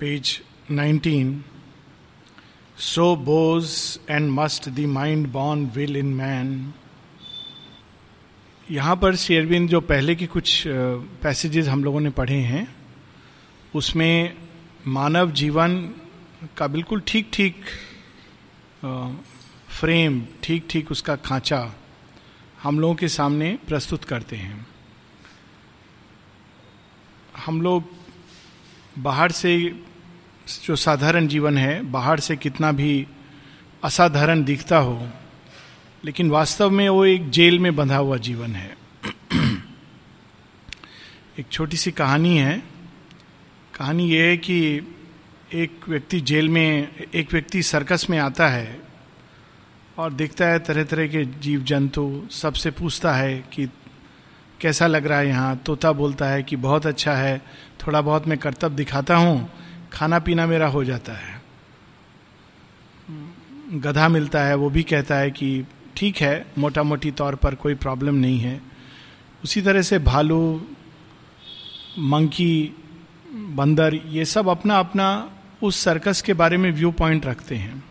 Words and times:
Page 0.00 0.40
19 0.72 1.32
so 2.78 3.14
bows 3.16 3.70
and 4.10 4.30
must 4.30 4.68
the 4.68 4.86
mind 4.88 5.26
born 5.32 5.64
will 5.66 5.96
in 5.96 6.14
man 6.14 6.72
यहाँ 8.70 8.96
पर 8.96 9.16
Sherwin 9.16 9.66
जो 9.68 9.80
पहले 9.80 10.14
के 10.14 10.26
कुछ 10.26 10.62
पैसेजेस 11.22 11.68
हम 11.68 11.84
लोगों 11.84 12.00
ने 12.00 12.10
पढ़े 12.10 12.38
हैं, 12.42 12.66
उसमें 13.74 14.36
मानव 14.86 15.30
जीवन 15.32 15.76
का 16.56 16.66
बिल्कुल 16.66 17.02
ठीक 17.06 17.30
ठीक 17.32 17.64
फ्रेम 19.70 20.22
ठीक 20.42 20.66
ठीक 20.70 20.90
उसका 20.92 21.16
खांचा 21.16 21.60
हम 22.62 22.80
लोगों 22.80 22.94
के 22.94 23.08
सामने 23.08 23.58
प्रस्तुत 23.68 24.04
करते 24.04 24.36
हैं। 24.36 24.66
हम 27.36 27.62
लोग 27.62 27.84
बाहर 28.98 29.32
से 29.32 29.56
जो 30.64 30.76
साधारण 30.76 31.26
जीवन 31.26 31.58
है, 31.58 31.82
बाहर 31.82 32.20
से 32.20 32.36
कितना 32.36 32.72
भी 32.72 33.06
असाधारण 33.84 34.44
दिखता 34.44 34.78
हो, 34.78 35.08
लेकिन 36.04 36.30
वास्तव 36.30 36.70
में 36.70 36.88
वो 36.88 37.04
एक 37.04 37.30
जेल 37.30 37.58
में 37.58 37.76
बंधा 37.76 37.96
हुआ 37.96 38.16
जीवन 38.16 38.54
है। 38.54 38.76
एक 41.38 41.46
छोटी 41.52 41.76
सी 41.76 41.90
कहानी 41.90 42.38
है। 42.38 42.62
कहानी 43.74 44.10
ये 44.10 44.30
है 44.30 44.36
कि 44.36 44.80
एक 45.54 45.80
व्यक्ति 45.88 46.20
जेल 46.20 46.48
में, 46.48 46.88
एक 47.14 47.32
व्यक्ति 47.32 47.62
सर्कस 47.62 48.06
में 48.10 48.18
आता 48.18 48.48
है 48.48 48.80
और 49.98 50.12
देखता 50.12 50.46
है 50.46 50.58
तरह 50.58 50.84
तरह 50.84 51.06
के 51.06 51.24
जीव 51.24 51.62
जंतु 51.62 52.22
सबसे 52.30 52.70
पूछता 52.70 53.12
है 53.12 53.44
कि 53.52 53.68
कैसा 54.60 54.86
लग 54.86 55.06
रहा 55.06 55.18
है 55.18 55.28
यहाँ? 55.28 55.56
तोता 55.56 55.92
बोलता 55.92 56.26
है 56.26 56.42
कि 56.42 56.56
बहुत 56.56 56.86
अच्छा 56.86 57.14
है, 57.14 57.42
थोड़ा 57.86 58.00
बहुत 58.00 58.28
मैं 58.28 58.38
कर्तव्य 58.38 58.76
दिखाता 58.76 59.16
हूँ। 59.16 59.59
खाना 59.92 60.18
पीना 60.18 60.46
मेरा 60.46 60.66
हो 60.66 60.84
जाता 60.84 61.12
है। 61.12 61.42
गधा 63.72 64.08
मिलता 64.08 64.42
है, 64.42 64.54
वो 64.54 64.70
भी 64.70 64.82
कहता 64.82 65.16
है 65.16 65.30
कि 65.30 65.64
ठीक 65.96 66.16
है 66.16 66.46
मोटा 66.58 66.82
मोटी 66.82 67.10
तौर 67.10 67.34
पर 67.34 67.54
कोई 67.54 67.74
प्रॉब्लम 67.74 68.14
नहीं 68.14 68.38
है। 68.38 68.60
उसी 69.44 69.62
तरह 69.62 69.82
से 69.82 69.98
भालू, 69.98 70.66
मंकी, 71.98 72.74
बंदर, 73.32 73.94
ये 73.94 74.24
सब 74.24 74.48
अपना 74.48 74.78
अपना 74.78 75.30
उस 75.62 75.80
सर्कस 75.80 76.22
के 76.22 76.32
बारे 76.32 76.56
में 76.56 76.70
व्यू 76.72 76.90
पॉइंट 76.90 77.26
रखते 77.26 77.56
हैं। 77.56 77.84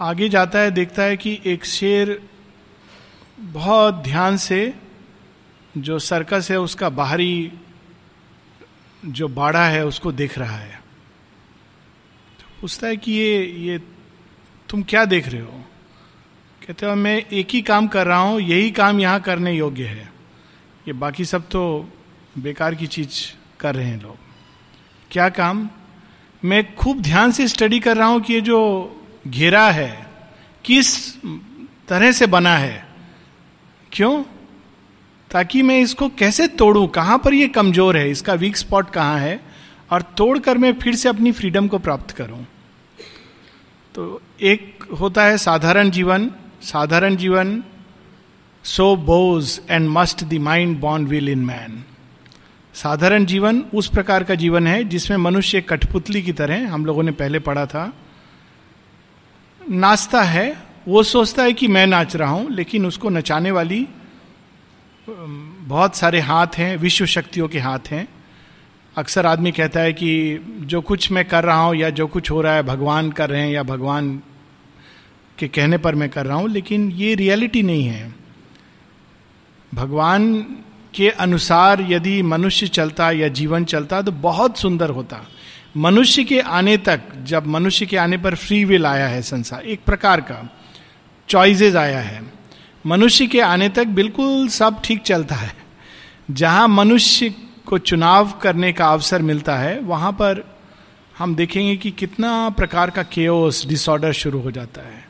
आगे 0.00 0.28
जाता 0.28 0.58
है, 0.58 0.70
देखता 0.70 1.02
है 1.02 1.16
कि 1.16 1.40
एक 1.46 1.64
शेर 1.64 2.22
बहुत 3.40 3.94
ध्यान 3.94 4.36
से 4.36 4.74
जो 5.78 5.98
सर्कस 5.98 6.50
है, 6.50 6.60
उसका 6.60 6.88
बाहरी 6.88 7.52
जो 9.06 9.28
बाड़ा 9.28 9.64
है 9.66 9.86
उसको 9.86 10.12
देख 10.12 10.38
रहा 10.38 10.56
है। 10.56 10.80
तो 12.38 12.60
पूछता 12.60 12.86
है 12.86 12.96
कि 12.96 13.12
ये 13.12 13.44
ये 13.44 13.78
तुम 14.68 14.82
क्या 14.82 15.04
देख 15.04 15.28
रहे 15.28 15.40
हो? 15.40 15.64
कहते 16.66 16.86
हो, 16.86 16.94
मैं 16.94 17.16
एक 17.26 17.50
ही 17.50 17.62
काम 17.62 17.88
कर 17.88 18.06
रहा 18.06 18.18
हूँ, 18.18 18.40
यही 18.40 18.70
काम 18.70 19.00
यहाँ 19.00 19.20
करने 19.20 19.52
योग्य 19.52 19.84
है। 19.84 20.12
ये 20.88 20.92
बाकी 20.92 21.24
सब 21.24 21.48
तो 21.48 21.88
बेकार 22.38 22.74
की 22.74 22.86
चीज़ 22.86 23.22
कर 23.60 23.74
रहे 23.74 23.86
हैं 23.86 24.02
लोग। 24.02 24.16
क्या 25.10 25.28
काम? 25.28 25.68
मैं 26.44 26.74
खूब 26.74 27.00
ध्यान 27.02 27.32
से 27.32 27.48
स्टडी 27.48 27.80
कर 27.80 27.96
रहा 27.96 28.08
हूँ 28.08 28.20
कि 28.20 28.34
ये 28.34 28.40
जो 28.40 28.60
घेरा 29.26 29.70
है, 29.70 30.06
किस 30.64 31.16
तरह 31.88 32.12
से 32.12 32.26
बना 32.26 32.56
है। 32.56 32.86
क्यों? 33.92 34.24
ताकि 35.30 35.62
मैं 35.62 35.78
इसको 35.80 36.08
कैसे 36.08 36.46
तोड़ू? 36.48 36.86
कहाँ 36.86 37.18
पर 37.18 37.34
ये 37.34 37.48
कमज़ोर 37.48 37.96
है? 37.96 38.10
इसका 38.10 38.34
वीक 38.34 38.56
स्पॉट 38.56 38.90
कहाँ 38.90 39.18
है? 39.18 39.40
और 39.90 40.02
तोड़कर 40.16 40.58
मैं 40.58 40.72
फिर 40.72 40.94
से 40.94 41.08
अपनी 41.08 41.32
फ्रीडम 41.32 41.68
को 41.68 41.78
प्राप्त 41.78 42.10
करूँ? 42.10 42.46
तो 43.94 44.22
एक 44.40 44.84
होता 45.00 45.24
है 45.24 45.36
साधारण 45.38 45.90
जीवन 45.90 46.30
साधारण 46.62 47.16
जीवन 47.16 47.62
so 48.64 48.94
bows 48.96 49.60
and 49.70 49.88
must 49.88 50.24
the 50.24 50.38
mind 50.40 50.78
bond 50.80 51.08
will 51.08 51.28
in 51.28 51.38
man 51.38 51.82
साधारण 52.74 53.24
जीवन 53.24 53.62
उस 53.74 53.88
प्रकार 53.88 54.24
का 54.24 54.34
जीवन 54.34 54.66
है 54.66 54.82
जिसमें 54.84 55.16
मनुष्य 55.16 55.60
कठपुतली 55.60 56.22
की 56.22 56.32
तरह, 56.32 56.68
हम 56.72 56.84
लोगों 56.86 57.02
ने 57.02 57.12
पहले 57.12 57.38
पढ़ा 57.38 57.64
था, 57.66 57.92
नाचता 59.60 60.22
है। 60.22 60.56
वो 60.88 61.02
सोचता 61.02 61.42
है 61.42 61.52
कि 61.52 61.68
मैं 61.68 61.86
नाच 61.86 62.16
रहा 62.16 62.30
हूँ, 62.30 62.50
लेकिन 62.50 62.86
उसको 62.86 63.08
नचाने 63.08 63.50
वाली 63.50 63.86
बहुत 65.10 65.96
सारे 65.96 66.20
हाथ 66.20 66.46
हैं, 66.46 66.76
विश्व 66.76 67.06
शक्तियों 67.06 67.48
के 67.48 67.58
हाथ 67.58 67.78
हैं। 67.90 68.08
अक्सर 68.96 69.26
आदमी 69.26 69.52
कहता 69.52 69.80
है 69.80 69.92
कि 69.92 70.38
जो 70.60 70.80
कुछ 70.80 71.12
मैं 71.12 71.24
कर 71.24 71.44
रहा 71.44 71.62
हूँ 71.62 71.76
या 71.76 71.90
जो 71.90 72.06
कुछ 72.06 72.30
हो 72.30 72.40
रहा 72.40 72.54
है, 72.54 72.62
भगवान 72.62 73.10
कर 73.12 73.30
रहे 73.30 73.40
हैं 73.40 73.50
या 73.50 73.62
भगवान 73.62 74.22
के 75.38 75.48
कहने 75.48 75.78
पर 75.78 75.94
मैं 75.94 76.08
कर 76.08 76.26
रहा 76.26 76.36
हूँ, 76.36 76.48
लेकिन 76.48 76.90
ये 76.90 77.14
रियलिटी 77.14 77.62
नहीं 77.62 77.84
है। 77.84 78.14
भगवान 79.74 80.32
के 80.94 81.10
अनुसार 81.10 81.80
यदि 81.80 82.22
मनुष्य 82.22 82.66
चलता 82.66 83.10
या 83.10 83.28
जीवन 83.28 83.64
चलता 83.64 84.02
तो 84.02 84.12
बहुत 84.12 84.58
सुंदर 84.58 84.90
होता। 84.90 85.26
मनुष्य 85.76 86.24
के 86.24 86.40
आने 86.40 86.76
तक, 86.76 87.00
जब 87.24 87.46
मनुष्य 87.46 87.86
के 87.86 87.96
आने 87.96 88.18
पर 88.18 88.34
फ्री 88.34 88.64
विल 88.64 88.86
आया 88.86 89.08
है 89.08 89.22
संसार, 89.22 89.62
एक 89.62 89.84
प्रकार 89.86 90.20
का 90.20 90.56
चॉइसेस 91.28 91.76
आया 91.76 92.00
है। 92.00 92.39
मनुष्य 92.86 93.26
के 93.26 93.40
आने 93.40 93.68
तक 93.68 93.84
बिल्कुल 93.84 94.48
सब 94.48 94.82
ठीक 94.84 95.02
चलता 95.02 95.34
है। 95.34 95.52
जहाँ 96.30 96.68
मनुष्य 96.68 97.34
को 97.66 97.78
चुनाव 97.78 98.30
करने 98.30 98.72
का 98.72 98.86
अवसर 98.86 99.22
मिलता 99.22 99.56
है, 99.56 99.80
वहाँ 99.80 100.12
पर 100.12 100.56
हम 101.18 101.34
देखेंगे 101.34 101.76
कि 101.76 101.90
कितना 101.90 102.50
प्रकार 102.50 102.90
का 102.90 103.02
केओस 103.02 103.66
डिसऑर्डर 103.66 104.12
शुरू 104.12 104.40
हो 104.40 104.50
जाता 104.50 104.80
है। 104.80 105.08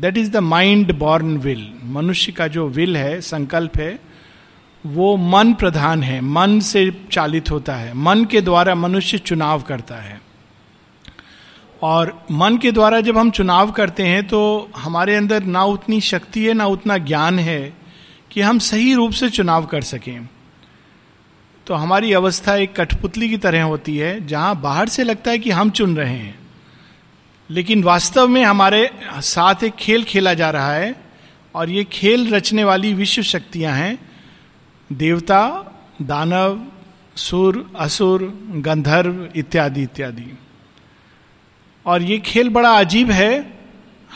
That 0.00 0.16
is 0.16 0.30
the 0.30 0.36
mind 0.36 0.98
born 0.98 1.36
will 1.36 1.72
मनुष्य 1.84 2.32
का 2.32 2.48
जो 2.48 2.68
विल 2.68 2.96
है, 2.96 3.20
संकल्प 3.20 3.76
है, 3.76 4.00
वो 4.86 5.16
मन 5.16 5.54
प्रधान 5.54 6.02
है, 6.02 6.20
मन 6.20 6.60
से 6.60 7.02
चालित 7.12 7.50
होता 7.50 7.76
है। 7.76 7.94
मन 7.94 8.24
के 8.24 8.40
द्वारा 8.40 8.74
मनुष्य 8.74 9.18
चुनाव 9.18 9.62
करता 9.62 9.94
है। 9.94 10.20
और 11.84 12.26
मन 12.30 12.56
के 12.58 12.72
द्वारा 12.72 13.00
जब 13.00 13.18
हम 13.18 13.30
चुनाव 13.30 13.70
करते 13.70 14.02
हैं 14.02 14.26
तो 14.28 14.70
हमारे 14.76 15.14
अंदर 15.14 15.42
ना 15.42 15.64
उतनी 15.64 16.00
शक्ति 16.00 16.44
है, 16.44 16.52
ना 16.54 16.66
उतना 16.66 16.96
ज्ञान 16.98 17.38
है 17.38 17.72
कि 18.30 18.40
हम 18.40 18.58
सही 18.58 18.94
रूप 18.94 19.12
से 19.12 19.28
चुनाव 19.30 19.66
कर 19.66 19.82
सकें। 19.82 20.28
तो 21.66 21.74
हमारी 21.74 22.12
अवस्था 22.12 22.54
एक 22.56 22.74
कठपुतली 22.76 23.28
की 23.28 23.36
तरह 23.36 23.62
होती 23.62 23.96
है, 23.96 24.26
जहाँ 24.26 24.60
बाहर 24.60 24.88
से 24.88 25.04
लगता 25.04 25.30
है 25.30 25.38
कि 25.38 25.50
हम 25.50 25.70
चुन 25.70 25.96
रहे 25.96 26.16
हैं। 26.16 26.38
लेकिन 27.50 27.82
वास्तव 27.82 28.28
में 28.28 28.44
हमारे 28.44 28.90
साथ 29.12 29.64
एक 29.64 29.74
खेल 29.74 30.04
खेला 30.04 30.34
जा 30.34 30.50
रहा 30.50 30.72
है, 30.72 30.94
और 31.54 31.70
ये 31.70 31.84
खेल 31.84 32.34
रचने 32.34 32.64
वाली 32.64 32.92
विश्व 32.94 33.22
शक्तियाँ 33.22 33.74
हैं। 33.74 33.98
देवता, 34.92 35.42
दानव, 36.02 36.60
सुर, 37.16 37.70
असुर, 37.78 38.22
गंधर्व 38.56 39.28
इत्यादि 39.36 39.82
इत्यादि। 39.82 40.38
और 41.86 42.02
ये 42.02 42.18
खेल 42.18 42.48
बड़ा 42.48 42.70
अजीब 42.70 43.10
है। 43.10 43.58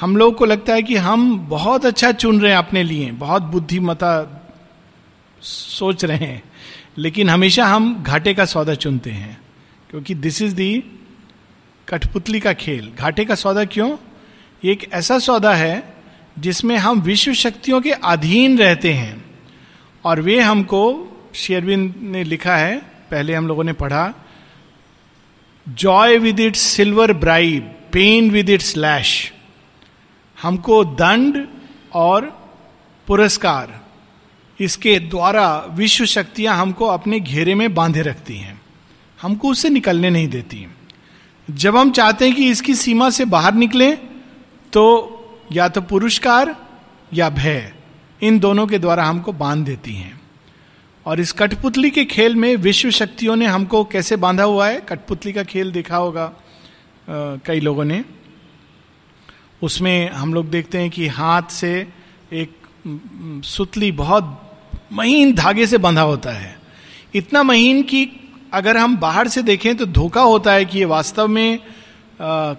हम 0.00 0.16
लोग 0.16 0.36
को 0.36 0.44
लगता 0.44 0.74
है 0.74 0.82
कि 0.82 0.96
हम 0.96 1.38
बहुत 1.38 1.86
अच्छा 1.86 2.12
चुन 2.12 2.40
रहे 2.40 2.50
हैं 2.50 2.58
अपने 2.58 2.82
लिए, 2.82 3.10
बहुत 3.10 3.42
बुद्धिमता 3.42 4.12
सोच 5.42 6.04
रहे 6.04 6.16
हैं। 6.16 6.42
लेकिन 6.98 7.30
हमेशा 7.30 7.66
हम 7.66 8.02
घाटे 8.02 8.34
का 8.34 8.44
सौदा 8.44 8.74
चुनते 8.74 9.10
हैं, 9.10 9.40
क्योंकि 9.90 10.14
दिस 10.14 10.42
इज़ 10.42 10.54
दी 10.54 10.84
कठपुतली 11.88 12.40
का 12.40 12.52
खेल। 12.52 12.90
घाटे 12.98 13.24
का 13.24 13.34
सौदा 13.34 13.64
क्यों? 13.64 13.96
ये 14.64 14.72
एक 14.72 14.88
ऐसा 14.92 15.18
सौदा 15.18 15.54
है 15.54 15.94
जिसमें 16.38 16.76
हम 16.76 17.00
विश्व 17.00 17.32
शक्तियों 17.32 17.80
के 17.80 17.90
अधीन 17.90 18.58
रहते 18.58 18.92
हैं। 18.92 19.24
और 20.04 20.20
वे 20.20 20.40
हमको 20.40 20.82
शेरविंद 21.34 21.94
ने 22.02 22.24
लिखा 22.24 22.56
है, 22.56 22.78
पहले 23.10 23.34
हम 23.34 23.48
लोगों 23.48 23.64
ने 23.64 23.72
पढ़ा 23.72 24.14
joy 25.68 26.16
with 26.18 26.40
its 26.40 26.60
silver 26.60 27.12
bribe 27.12 27.74
pain 27.92 28.30
with 28.30 28.50
its 28.50 28.76
lash 28.76 29.32
हमको 30.38 30.84
दंड 30.84 31.46
और 31.92 32.26
पुरस्कार, 33.08 33.80
इसके 34.60 34.98
द्वारा 34.98 35.56
विश्व 35.70 36.04
शक्तियाँ 36.04 36.56
हमको 36.56 36.86
अपने 36.86 37.20
घेरे 37.20 37.54
में 37.54 37.74
बांधे 37.74 38.02
रखती 38.02 38.36
हैं। 38.36 38.60
हमको 39.22 39.48
उससे 39.48 39.68
निकलने 39.68 40.10
नहीं 40.10 40.28
देती। 40.28 40.66
जब 41.48 41.76
हम 41.76 41.90
चाहते 41.90 42.26
हैं 42.26 42.36
कि 42.36 42.48
इसकी 42.50 42.74
सीमा 42.74 43.10
से 43.10 43.24
बाहर 43.24 43.54
निकले 43.54 43.90
तो 44.72 44.84
या 45.52 45.68
तो 45.68 45.80
पुरस्कार 45.80 46.54
या 47.14 47.28
भय, 47.30 47.72
इन 48.22 48.38
दोनों 48.38 48.66
के 48.66 48.78
द्वारा 48.78 49.04
हमको 49.04 49.32
बाँध 49.32 49.64
देती 49.66 49.94
हैं। 49.94 50.17
और 51.08 51.20
इस 51.20 51.32
कठपुतली 51.32 51.90
के 51.90 52.04
खेल 52.04 52.34
में 52.36 52.54
विश्व 52.56 52.90
शक्तियों 52.90 53.36
ने 53.36 53.46
हमको 53.46 53.84
कैसे 53.84 54.16
बांधा 54.16 54.44
हुआ 54.44 54.68
है? 54.68 54.80
कठपुतली 54.80 55.32
का 55.32 55.42
खेल 55.42 55.70
देखा 55.72 55.96
होगा 55.96 56.24
आ, 56.24 56.32
कई 57.46 57.60
लोगों 57.60 57.84
ने। 57.84 58.04
उसमें 59.62 60.10
हम 60.10 60.34
लोग 60.34 60.50
देखते 60.50 60.78
हैं 60.78 60.90
कि 60.90 61.06
हाथ 61.06 61.42
से 61.50 61.70
एक 62.32 63.42
सुतली 63.44 63.90
बहुत 63.92 64.58
महीन 64.92 65.34
धागे 65.34 65.66
से 65.66 65.78
बंधा 65.78 66.02
होता 66.02 66.30
है। 66.30 66.56
इतना 67.14 67.42
महीन 67.42 67.82
कि 67.82 68.08
अगर 68.52 68.76
हम 68.76 68.96
बाहर 68.96 69.28
से 69.28 69.42
देखें 69.42 69.76
तो 69.76 69.86
धोखा 69.86 70.20
होता 70.20 70.52
है 70.52 70.64
कि 70.64 70.78
ये 70.78 70.84
वास्तव 70.84 71.28
में 71.28 71.58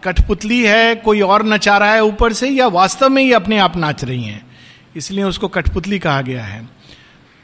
कठपुतली 0.03 0.61
है 0.63 0.95
कोई 0.95 1.21
और 1.21 1.45
नचा 1.45 1.77
रहा 1.77 1.93
है 1.93 2.03
ऊपर 2.03 2.33
से 2.33 2.49
या 2.49 2.67
वास्तव 2.67 3.09
में 3.09 3.23
ये 3.23 3.33
अपने 3.33 3.57
आप 3.57 3.77
नाच 3.77 4.03
रही 4.03 4.23
हैं। 4.23 4.45
इसलिए 4.95 5.23
उसको 5.23 5.47
कठपुतली 5.47 5.99
कहा 5.99 6.21
गया 6.21 6.43
है। 6.43 6.78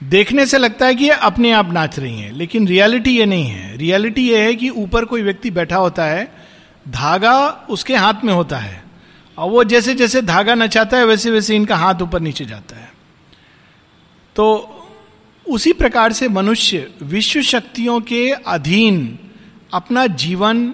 देखने 0.02 0.46
से 0.46 0.58
लगता 0.58 0.86
है 0.86 0.96
कि 0.96 1.04
ये 1.04 1.10
अपने 1.10 1.52
आप 1.52 1.72
नाच 1.74 1.98
रही 2.00 2.20
हैं, 2.20 2.32
लेकिन 2.32 2.68
रियलिटी 2.68 3.18
ये 3.18 3.26
नहीं 3.26 3.46
है। 3.46 3.76
रियलिटी 3.78 4.28
ये 4.30 4.44
है 4.44 4.56
कि 4.56 4.70
ऊपर 4.70 5.06
कोई 5.06 5.22
व्यक्ति 5.22 5.52
बैठा 5.52 5.76
होता 5.76 6.06
है, 6.06 6.32
धागा 6.86 7.66
उसके 7.70 7.96
हाथ 7.96 8.24
में 8.24 8.34
होता 8.34 8.58
है, 8.58 8.84
और 9.38 9.50
वो 9.50 9.64
जैसे 9.64 9.96
जैसे 9.96 10.22
धागा 10.22 10.56
नचाता 10.56 10.98
है 10.98 11.06
वैसे 11.06 11.32
वैसे 11.32 11.56
इनका 11.56 11.76
हाथ 11.76 12.02
ऊपर 12.02 12.20
नीचे 12.20 12.46
जाता 12.46 12.76
है। 12.76 12.92
तो 14.36 14.46
उसी 15.46 15.74
प्रकार 15.74 16.14
से 16.14 16.28
मनुष्य 16.30 16.88
विश्व 17.04 17.42
शक्तियों 17.42 18.00
के 18.02 18.30
अधीन 18.32 19.18
अपना 19.74 20.06
जीवन 20.08 20.74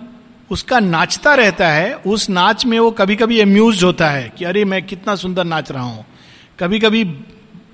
उसका 0.52 0.80
नाचता 0.80 1.34
रहता 1.36 1.68
है। 1.68 1.94
उस 1.96 2.30
नाच 2.30 2.66
में 2.66 2.80
वो 2.80 2.92
कभी 2.92 3.16
कभी 3.16 3.40
अम्यूज 3.40 3.84
होता 3.84 4.10
है 4.10 4.32
कि 4.38 4.46
अरे 4.46 4.66
मैं 4.66 4.82
कितना 4.84 5.16
सुंदर 5.16 5.44
नाच 5.44 5.72
रहा 5.72 5.84
हूँ। 5.84 6.06
कभी 6.60 6.80
कभी 6.80 7.04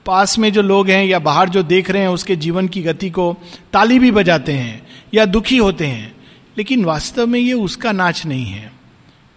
पास 0.07 0.37
में 0.39 0.51
जो 0.53 0.61
लोग 0.61 0.89
हैं 0.89 1.05
या 1.05 1.19
बाहर 1.19 1.49
जो 1.49 1.63
देख 1.63 1.89
रहे 1.91 2.01
हैं 2.01 2.09
उसके 2.09 2.35
जीवन 2.35 2.67
की 2.67 2.81
गति 2.81 3.09
को 3.09 3.33
ताली 3.73 3.99
भी 3.99 4.11
बजाते 4.11 4.53
हैं 4.53 4.87
या 5.13 5.25
दुखी 5.25 5.57
होते 5.57 5.85
हैं, 5.85 6.15
लेकिन 6.57 6.85
वास्तव 6.85 7.27
में 7.27 7.39
ये 7.39 7.53
उसका 7.53 7.91
नाच 7.91 8.25
नहीं 8.25 8.45
है। 8.45 8.71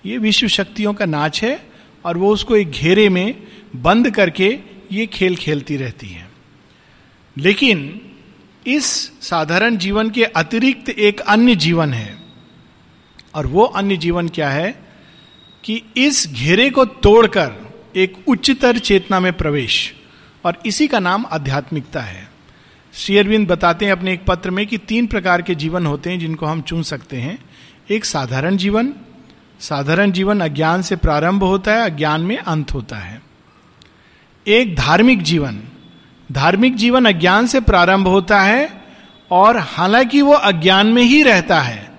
ये 0.05 0.19
विश्व 0.19 0.49
शक्तियों 0.49 0.95
का 0.95 1.07
नाच 1.07 1.43
है 1.43 1.59
और 2.05 2.19
वो 2.19 2.33
उसको 2.33 2.57
एक 2.57 2.71
घेरे 2.71 3.09
में 3.09 3.35
बंद 3.77 4.11
करके 4.11 4.59
ये 4.93 5.07
खेल 5.07 5.37
खेलती 5.37 5.77
रहती 5.77 6.07
है। 6.07 6.29
लेकिन 7.37 8.01
इस 8.67 8.87
साधारण 9.23 9.77
जीवन 9.77 10.11
के 10.11 10.25
अतिरिक्त 10.25 10.89
एक 10.89 11.21
अन्य 11.21 11.55
जीवन 11.57 11.93
है, 11.93 12.19
और 13.35 13.47
वो 13.47 13.65
अन्य 13.65 13.97
जीवन 13.97 14.29
क्या 14.29 14.51
है 14.51 14.71
कि 15.65 15.83
इस 15.97 16.27
घेरे 16.29 16.71
को 16.71 16.85
तोड़कर 16.85 17.53
एक 17.97 18.17
उच्चतर 18.29 18.79
चेतना 18.79 19.21
में 19.21 19.33
प्रवेश। 19.33 19.95
और 20.45 20.59
इसी 20.67 20.89
का 20.89 20.99
नाम 20.99 21.27
आध्यात्मिकता 21.33 22.01
है। 22.01 22.29
श्री 22.95 23.19
अरविंद 23.19 23.49
बताते 23.49 23.85
हैं 23.85 23.93
अपने 23.93 24.13
एक 24.13 24.25
पत्र 24.27 24.51
में 24.51 24.67
कि 24.67 24.79
तीन 24.79 25.07
प्रकार 25.07 25.43
के 25.43 25.55
जीवन 25.55 25.87
होते 25.87 26.11
हैं 26.11 26.19
जिनको 26.19 26.47
हम 26.47 26.61
चुन 26.61 26.83
सकते 26.83 27.17
हैं। 27.17 27.39
एक 27.91 28.05
साधारण 28.05 28.57
जीवन 28.57 28.95
साधारण 29.61 30.13
जीवन 30.13 30.41
अज्ञान 30.41 30.83
से 30.83 30.97
प्रारंभ 30.97 31.45
होता 31.45 31.73
है, 31.73 31.91
अज्ञान 31.91 32.21
में 32.21 32.39
अंत 32.39 32.75
होता 32.75 32.97
है। 32.97 33.23
एक 34.47 34.77
धार्मिक 34.77 35.23
जीवन 35.23 35.61
धार्मिक 36.33 36.77
जीवन 36.77 37.05
अज्ञान 37.05 37.47
से 37.47 37.61
प्रारंभ 37.61 38.09
होता 38.09 38.41
है 38.41 38.83
और 39.31 39.57
हालाँकि 39.57 40.23
वो 40.23 40.33
अज्ञान 40.33 40.87
में 40.87 41.03
ही 41.03 41.23
रहता 41.23 41.61
है, 41.61 41.91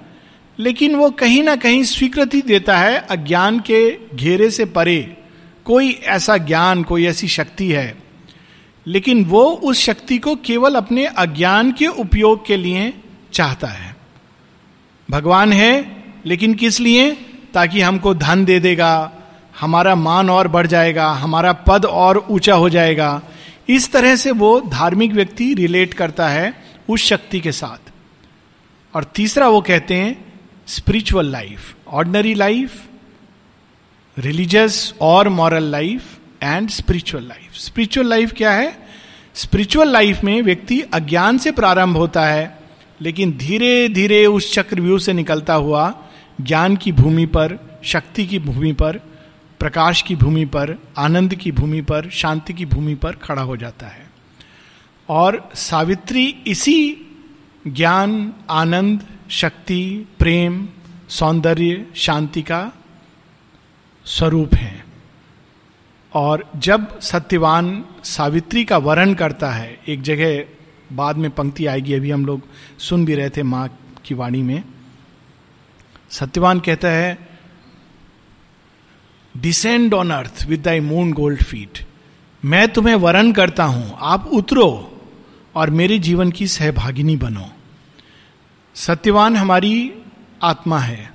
लेकिन 0.59 0.95
वो 0.95 1.09
कहीं 1.09 1.43
ना 1.43 1.55
कहीं 1.55 1.83
स्वीकृति 1.83 2.41
देता 2.41 2.77
है 2.77 2.97
अज्ञान 2.97 3.59
के 3.59 3.97
घेरे 4.15 4.49
से 4.51 4.65
परे। 4.65 5.17
कोई 5.65 5.91
ऐसा 5.91 6.37
ज्ञान, 6.37 6.83
कोई 6.83 7.05
ऐसी 7.05 7.27
शक्ति 7.27 7.71
है 7.71 8.00
लेकिन 8.87 9.25
वो 9.25 9.43
उस 9.43 9.79
शक्ति 9.79 10.17
को 10.17 10.35
केवल 10.35 10.75
अपने 10.75 11.05
अज्ञान 11.05 11.71
के 11.71 11.87
उपयोग 11.87 12.45
के 12.45 12.57
लिए 12.57 12.93
चाहता 13.33 13.67
है। 13.67 13.95
भगवान 15.09 15.53
है, 15.53 16.03
लेकिन 16.25 16.53
किस 16.53 16.79
लिए? 16.79 17.11
ताकि 17.53 17.81
हमको 17.81 18.13
धन 18.13 18.45
दे 18.45 18.59
देगा, 18.59 19.11
हमारा 19.59 19.95
मान 19.95 20.29
और 20.29 20.47
बढ़ 20.47 20.67
जाएगा, 20.67 21.11
हमारा 21.11 21.53
पद 21.53 21.85
और 21.85 22.27
ऊँचा 22.29 22.55
हो 22.55 22.69
जाएगा। 22.69 23.21
इस 23.69 23.91
तरह 23.91 24.15
से 24.15 24.31
वो 24.31 24.61
धार्मिक 24.61 25.11
व्यक्ति 25.11 25.53
रिलेट 25.53 25.93
करता 25.93 26.29
है 26.29 26.63
उस 26.89 27.01
शक्ति 27.01 27.39
के 27.39 27.51
साथ। 27.51 27.91
और 28.95 29.03
तीसरा 29.03 29.49
वो 29.49 29.61
कहते 29.61 29.95
हैं 29.95 30.33
spiritual 30.67 31.31
life 31.31 31.75
ordinary 31.87 32.33
life 32.33 32.83
religious 34.19 34.93
और 35.01 35.29
moral 35.29 35.63
life 35.63 36.19
and 36.43 36.69
spiritual 36.69 37.23
life 37.23 37.50
spiritual 37.61 38.07
life 38.07 38.33
क्या 38.33 38.51
है? 38.51 38.87
स्पिरिचुअल 39.35 39.89
लाइफ 39.89 40.23
में 40.23 40.41
व्यक्ति 40.41 40.81
अज्ञान 40.81 41.37
से 41.37 41.51
प्रारंभ 41.51 41.97
होता 41.97 42.25
है, 42.25 42.59
लेकिन 43.01 43.37
धीरे 43.37 43.89
धीरे 43.89 44.25
उस 44.25 44.53
चक्रव्यूह 44.53 44.99
से 44.99 45.13
निकलता 45.13 45.53
हुआ 45.53 46.03
ज्ञान 46.41 46.75
की 46.75 46.91
भूमि 46.91 47.25
पर, 47.25 47.79
शक्ति 47.83 48.25
की 48.25 48.39
भूमि 48.39 48.73
पर, 48.73 48.97
प्रकाश 49.59 50.01
की 50.01 50.15
भूमि 50.15 50.45
पर, 50.45 50.77
आनंद 50.97 51.35
की 51.35 51.51
भूमि 51.51 51.81
पर, 51.81 52.09
शांति 52.09 52.53
की 52.53 52.65
भूमि 52.65 52.95
पर 52.95 53.11
खड़ा 53.11 53.41
हो 53.41 53.57
जाता 53.57 53.87
है। 53.87 54.09
और 55.09 55.49
सावित्री 55.55 56.37
इसी 56.47 56.97
ज्ञान, 57.67 58.33
आनंद, 58.49 59.05
शक्ति, 59.29 60.05
प्रेम, 60.19 60.67
सौंदर्य, 61.09 61.85
शांति 61.95 62.41
का 62.41 62.71
स्वरूप 64.05 64.55
है। 64.55 64.90
और 66.13 66.51
जब 66.55 66.99
सत्यवान 66.99 67.85
सावित्री 68.03 68.65
का 68.65 68.77
वर्ण 68.77 69.13
करता 69.13 69.51
है, 69.51 69.79
एक 69.87 70.01
जगह 70.01 70.43
बाद 70.95 71.15
में 71.15 71.31
पंक्ति 71.31 71.65
आएगी, 71.65 71.93
अभी 71.93 72.11
हम 72.11 72.25
लोग 72.25 72.41
सुन 72.79 73.05
भी 73.05 73.15
रहे 73.15 73.29
थे 73.29 73.43
माँ 73.43 73.79
की 74.05 74.15
वाणी 74.15 74.41
में। 74.41 74.63
सत्यवान 76.09 76.59
कहता 76.59 76.87
है 76.87 77.29
descend 79.37 79.93
on 79.93 80.11
earth 80.11 80.45
with 80.47 80.61
thy 80.61 80.79
moon 80.79 81.13
gold 81.13 81.43
feet 81.43 81.85
मैं 82.45 82.67
तुम्हें 82.69 82.95
वरण 82.95 83.31
करता 83.31 83.63
हूँ। 83.63 83.97
आप 84.01 84.27
उतरो 84.27 84.99
और 85.55 85.69
मेरे 85.69 85.99
जीवन 85.99 86.31
की 86.31 86.47
सहभागिनी 86.47 87.15
बनो। 87.15 87.45
सत्यवान 88.75 89.35
हमारी 89.35 89.93
आत्मा 90.43 90.79
है। 90.79 91.10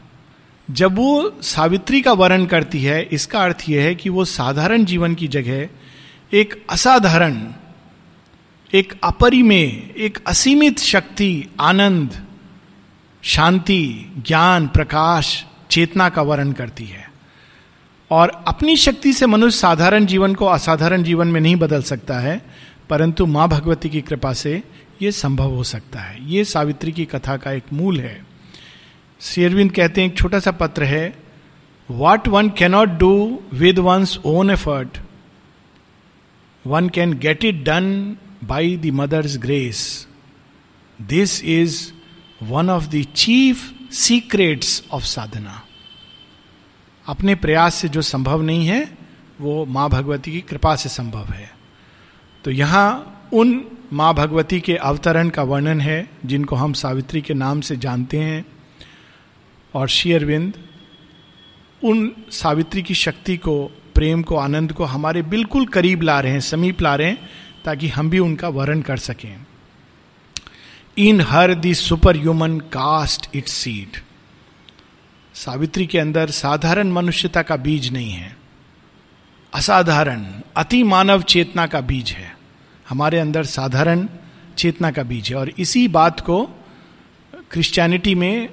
जब 0.70 0.96
वो 0.96 1.38
सावित्री 1.42 2.02
का 2.02 2.12
वर्ण 2.12 2.46
करती 2.46 2.82
है, 2.82 3.02
इसका 3.02 3.42
अर्थ 3.42 3.64
यह 3.68 3.82
है 3.82 3.94
कि 3.94 4.08
वो 4.08 4.24
साधारण 4.24 4.84
जीवन 4.84 5.14
की 5.14 5.28
जगह 5.28 5.68
एक 6.32 6.66
असाधारण, 6.70 7.46
एक 8.74 9.00
अपरिमेय, 9.04 9.94
एक 9.96 10.18
असीमित 10.26 10.78
शक्ति, 10.78 11.46
आनंद, 11.60 12.26
शांति, 13.22 14.12
ज्ञान, 14.26 14.68
प्रकाश, 14.68 15.44
चेतना 15.70 16.08
का 16.08 16.22
वर्ण 16.22 16.52
करती 16.52 16.84
है। 16.84 17.10
और 18.10 18.44
अपनी 18.48 18.76
शक्ति 18.76 19.12
से 19.12 19.26
मनुष्य 19.26 19.58
साधारण 19.58 20.06
जीवन 20.06 20.34
को 20.34 20.46
असाधारण 20.46 21.02
जीवन 21.02 21.28
में 21.28 21.40
नहीं 21.40 21.56
बदल 21.56 21.82
सकता 21.82 22.18
है, 22.18 22.42
परंतु 22.90 23.26
माँ 23.26 23.48
भगवती 23.48 23.88
की 23.88 24.00
कृपा 24.00 24.32
से 24.32 24.62
ये 25.02 25.12
संभव 25.12 25.50
हो 25.50 25.64
सकता 25.64 25.98
है। 25.98 26.30
ये 26.30 26.44
सावित्री 26.44 26.92
की 26.92 27.04
कथा 27.04 27.36
का 27.36 27.52
एक 27.52 27.64
मूल 27.72 28.00
है। 28.00 28.35
शेरविंद 29.20 29.72
कहते 29.72 30.00
हैं, 30.00 30.08
एक 30.08 30.16
छोटा 30.18 30.38
सा 30.38 30.50
पत्र 30.50 30.84
है। 30.84 31.16
What 31.90 32.28
one 32.28 32.48
cannot 32.48 32.88
do 32.88 33.42
with 33.52 33.78
one's 33.78 34.18
own 34.24 34.50
effort 34.50 34.98
one 36.66 36.88
can 36.88 37.12
get 37.18 37.44
it 37.44 37.62
done 37.64 38.16
by 38.44 38.76
the 38.76 38.86
Mother's 38.86 39.36
grace 39.38 40.06
this 40.98 41.44
is 41.44 41.92
one 42.42 42.70
of 42.70 42.88
the 42.88 43.02
chief 43.14 43.70
secrets 43.92 44.82
of 44.92 45.04
sadhana 45.04 45.62
अपने 47.06 47.34
प्रयास 47.34 47.74
से 47.74 47.88
जो 47.88 48.02
संभव 48.02 48.42
नहीं 48.42 48.66
है, 48.66 48.98
वो 49.40 49.64
माँ 49.64 49.88
भगवती 49.88 50.32
की 50.32 50.40
कृपा 50.40 50.74
से 50.76 50.88
संभव 50.88 51.24
है। 51.24 51.50
तो 52.44 52.50
यहाँ 52.50 53.28
उन 53.32 53.64
माँ 53.92 54.14
भगवती 54.14 54.60
के 54.60 54.76
अवतरण 54.76 55.28
का 55.28 55.42
वर्णन 55.42 55.80
है, 55.80 56.08
जिनको 56.26 56.56
हम 56.56 56.72
सावित्री 56.72 57.20
के 57.20 57.34
नाम 57.34 57.60
से 57.60 57.76
जानते 57.76 58.18
हैं। 58.18 58.44
और 59.76 59.88
शेयरविंद, 59.88 60.54
उन 61.84 62.12
सावित्री 62.30 62.82
की 62.82 62.94
शक्ति 62.94 63.36
को, 63.36 63.66
प्रेम 63.94 64.22
को, 64.22 64.36
आनंद 64.36 64.72
को 64.72 64.84
हमारे 64.84 65.22
बिल्कुल 65.22 65.66
करीब 65.66 66.02
ला 66.02 66.20
रहे 66.20 66.32
हैं, 66.32 66.40
समीप 66.40 66.82
ला 66.82 66.96
रहे 66.96 67.08
हैं, 67.08 67.30
ताकि 67.64 67.88
हम 67.88 68.10
भी 68.10 68.18
उनका 68.18 68.48
वर्ण 68.48 68.80
कर 68.80 68.96
सकें। 68.96 69.36
In 70.98 71.20
her 71.20 71.54
the 71.54 71.74
super 71.74 72.16
human 72.16 72.58
cast 72.58 73.30
it 73.34 73.48
seed. 73.48 74.00
Savitri 75.34 75.86
के 75.86 75.98
अंदर 75.98 76.30
साधारण 76.30 76.88
मनुष्यता 76.88 77.42
का 77.42 77.56
बीज 77.56 77.92
नहीं 77.92 78.10
है। 78.10 78.36
असाधारण, 79.54 80.26
अति 80.56 80.82
मानव 80.82 81.22
चेतना 81.22 81.66
का 81.66 81.80
बीज 81.80 82.10
है। 82.10 82.36
हमारे 82.88 83.18
अंदर 83.18 83.44
साधारण 83.44 84.08
चेतना 84.58 84.90
का 84.90 85.02
बीज 85.02 85.30
है। 85.30 85.36
और 85.36 85.52
इसी 85.58 85.88
बात 85.88 86.20
को 86.20 86.50
क्रिश्चियनिटी 87.50 88.14
में 88.14 88.48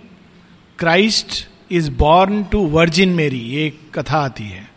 Christ 0.79 1.47
is 1.71 1.91
born 1.91 2.43
to 2.43 2.59
virgin 2.59 3.09
Mary 3.09 3.55
एक 3.55 3.79
कथा 3.95 4.17
आती 4.17 4.43
है। 4.43 4.69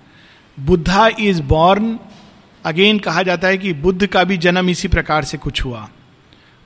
बुद्धा 0.61 1.11
इज़ 1.21 1.43
बॉर्न 1.43 1.99
अगेन 2.65 2.99
कहा 2.99 3.23
जाता 3.23 3.49
है 3.49 3.59
कि 3.59 3.73
बुद्ध 3.73 4.07
का 4.07 4.25
भी 4.25 4.37
जन्म 4.37 4.71
इसी 4.71 4.89
प्रकार 4.89 5.25
से 5.25 5.39
कुछ 5.39 5.65
हुआ। 5.65 5.89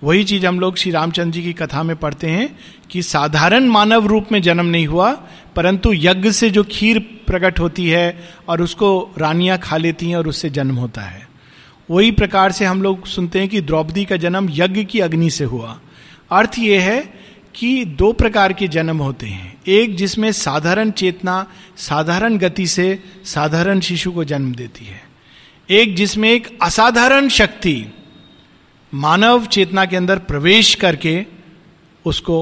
वही 0.03 0.25
चीज़ 0.25 0.47
हम 0.47 0.61
लोग 0.61 0.77
श्री 0.77 0.93
रामचंद्र 0.93 1.31
जी 1.31 1.43
की 1.43 1.53
कथा 1.53 1.83
में 1.83 1.97
पढ़ते 1.97 2.27
हैं 2.27 2.59
कि 2.91 3.03
साधारण 3.03 3.65
मानव 3.65 4.07
रूप 4.07 4.33
में 4.33 4.43
जन्म 4.43 4.67
नहीं 4.67 4.87
हुआ, 4.87 5.13
परंतु 5.57 5.93
यज्ञ 5.93 6.33
से 6.33 6.51
जो 6.51 6.65
खीर 6.65 6.99
प्रकट 6.99 7.61
होती 7.61 7.89
है 7.89 8.29
और 8.49 8.63
उसको 8.63 9.11
रानियाँ 9.19 9.59
खा 9.59 9.77
लेती 9.77 10.11
हैं 10.11 10.17
और 10.17 10.29
उससे 10.29 10.51
जन्म 10.51 10.75
होता 10.75 11.03
है। 11.03 11.29
वही 11.91 12.11
प्रकार 12.11 12.53
से 12.53 12.65
हम 12.65 12.83
लोग 12.83 13.07
सुनते 13.07 13.39
हैं 13.39 13.49
कि 13.49 13.61
द्रौपदी 13.61 14.05
का 14.05 14.17
जन्म 14.17 14.49
यज्ञ 14.51 14.85
की 14.85 15.01
अग्नि 15.01 15.31
से 15.31 15.45
हुआ। 15.45 15.81
अर्थ 16.31 16.59
यह 16.59 16.83
है 16.83 17.20
कि 17.55 17.85
दो 17.85 18.13
प्रकार 18.13 18.53
के 18.53 18.69
जन्म 18.69 18.99
होते 18.99 19.27
हैं। 19.27 19.63
एक 19.69 19.97
जिसमें 19.97 20.31
साधारण 20.33 20.91
चेतना, 20.91 21.47
साधारण 21.77 22.37
गति 22.39 22.67
से 22.67 23.03
साधारण 23.25 23.81
शिशु 23.81 24.13
को 24.13 24.25
जन्म 24.25 24.53
देती 24.55 24.85
है। 24.85 25.03
एक 25.69 25.95
जिसमें 25.97 26.31
एक 26.31 26.59
असाधारण 26.63 27.29
शक्ति, 27.29 27.87
मानव 28.93 29.47
चेतना 29.47 29.85
के 29.85 29.97
अंदर 29.97 30.19
प्रवेश 30.19 30.75
करके 30.75 31.25
उसको 32.05 32.39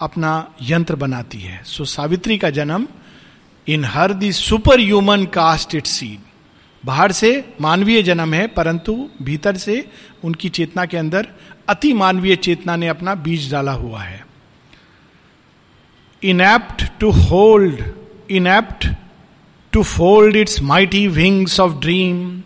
अपना 0.00 0.54
यंत्र 0.62 0.94
बनाती 0.96 1.38
है। 1.38 1.62
सो 1.64 1.84
सावित्री 1.84 2.38
का 2.38 2.50
जन्म 2.50 2.86
in 3.66 3.84
her 3.84 4.12
the 4.12 4.32
super 4.32 4.80
human 4.80 5.24
cast 5.24 5.74
it 5.74 5.86
seed 5.86 6.18
बाहर 6.84 7.12
से 7.12 7.44
मानवीय 7.60 8.02
जन्म 8.02 8.34
है, 8.34 8.46
परंतु 8.46 8.92
भीतर 9.22 9.56
से 9.56 9.84
उनकी 10.24 10.48
चेतना 10.48 10.84
के 10.86 10.96
अंदर 10.96 11.28
अति 11.68 11.92
मानवीय 11.92 12.36
चेतना 12.36 12.76
ने 12.76 12.88
अपना 12.88 13.14
बीज 13.14 13.50
डाला 13.52 13.72
हुआ 13.72 14.02
है। 14.02 14.26
Inapt 16.22 16.84
to 17.00 17.10
hold 17.10 17.82
inapt 18.30 18.86
to 19.72 19.82
fold 19.82 20.36
its 20.36 20.60
mighty 20.62 21.06
wings 21.08 21.60
of 21.60 21.72
dream 21.72 22.42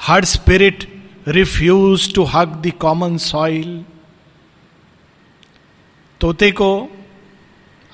her 0.00 0.24
spirit 0.24 0.88
refuse 1.28 2.14
to 2.14 2.24
hug 2.24 2.48
the 2.66 2.70
common 2.70 3.16
soil 3.18 3.84
तोते 6.20 6.50
को 6.50 6.88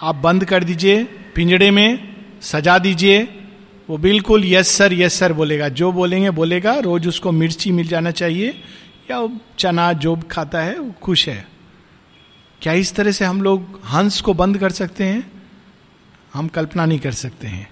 आप 0.03 0.15
बंद 0.15 0.45
कर 0.45 0.65
दीजिए, 0.65 1.05
पिंजड़े 1.05 1.71
में 1.71 2.15
सजा 2.43 2.79
दीजिए। 2.79 3.23
वो 3.91 3.97
बिल्कुल 3.99 4.45
यस 4.45 4.69
सर 4.69 4.93
यस 4.93 5.15
सर 5.15 5.33
बोलेगा। 5.33 5.69
जो 5.69 5.93
बोलेंगे, 5.93 6.31
बोलेगा। 6.31 6.79
रोज 6.79 7.09
उसको 7.09 7.33
मिर्ची 7.33 7.71
मिल 7.71 7.89
जाना 7.89 8.11
चाहिए। 8.11 8.63
या 9.13 9.29
चना 9.59 9.93
जो 9.93 10.17
खाता 10.17 10.61
है, 10.61 10.79
वो 10.79 10.93
खुश 11.03 11.29
है? 11.29 11.49
क्या 12.63 12.73
इस 12.73 12.95
तरह 12.95 13.13
से 13.13 13.25
हम 13.25 13.43
लोग 13.43 13.81
हंस 13.85 14.21
को 14.21 14.35
बंद 14.35 14.59
कर 14.59 14.71
सकते 14.71 15.05
हैं? 15.05 15.33
हम 16.35 16.49
कल्पना 16.49 16.87
नहीं 16.87 16.99
कर 16.99 17.13
सकते 17.13 17.47
हैं। 17.47 17.71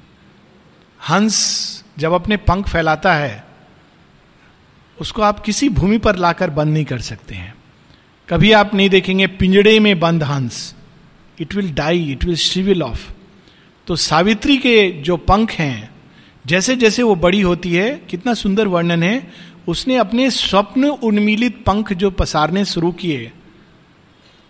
हंस 1.09 1.85
जब 1.99 2.13
अपने 2.13 2.37
पंख 2.37 2.69
फैलाता 2.69 3.15
है, 3.15 3.45
उसको 5.01 5.23
आप 5.23 5.41
किसी 5.41 5.69
भूमि 5.69 5.99
पर 5.99 6.17
लाकर 6.17 6.51
बंद 6.51 6.75
नहीं 6.75 6.85
कर 6.85 6.99
सकते 6.99 7.35
हैं। 7.35 7.55
कभी 8.29 8.53
आप 8.53 8.75
नहीं 8.75 8.91
देखेंगे 8.91 9.27
पिंजड़े 9.27 9.81
में 9.81 10.01
बंद 10.01 10.23
हंस। 10.23 10.75
It 11.41 11.55
will 11.55 11.73
die 11.73 12.11
it 12.13 12.25
will 12.25 12.37
shrivel 12.37 12.83
off 12.83 13.13
तो 13.87 13.97
सावित्री 13.97 14.57
के 14.57 15.03
जो 15.03 15.17
पंख 15.17 15.51
हैं 15.51 15.91
जैसे 16.47 16.77
जैसे 16.77 17.03
वो 17.03 17.15
बड़ी 17.15 17.41
होती 17.41 17.75
है, 17.75 18.03
कितना 18.11 18.35
सुंदर 18.35 18.67
वर्णन 18.67 19.03
है। 19.03 19.31
उसने 19.69 19.97
अपने 19.97 20.31
स्वप्न 20.31 20.85
उन्मीलित 20.85 21.65
पंख 21.67 21.93
जो 21.93 22.11
पसारने 22.11 22.65
शुरू 22.65 22.93
किए 22.93 23.33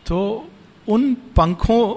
तो 0.07 0.49
उन 0.88 1.14
पंखों 1.37 1.95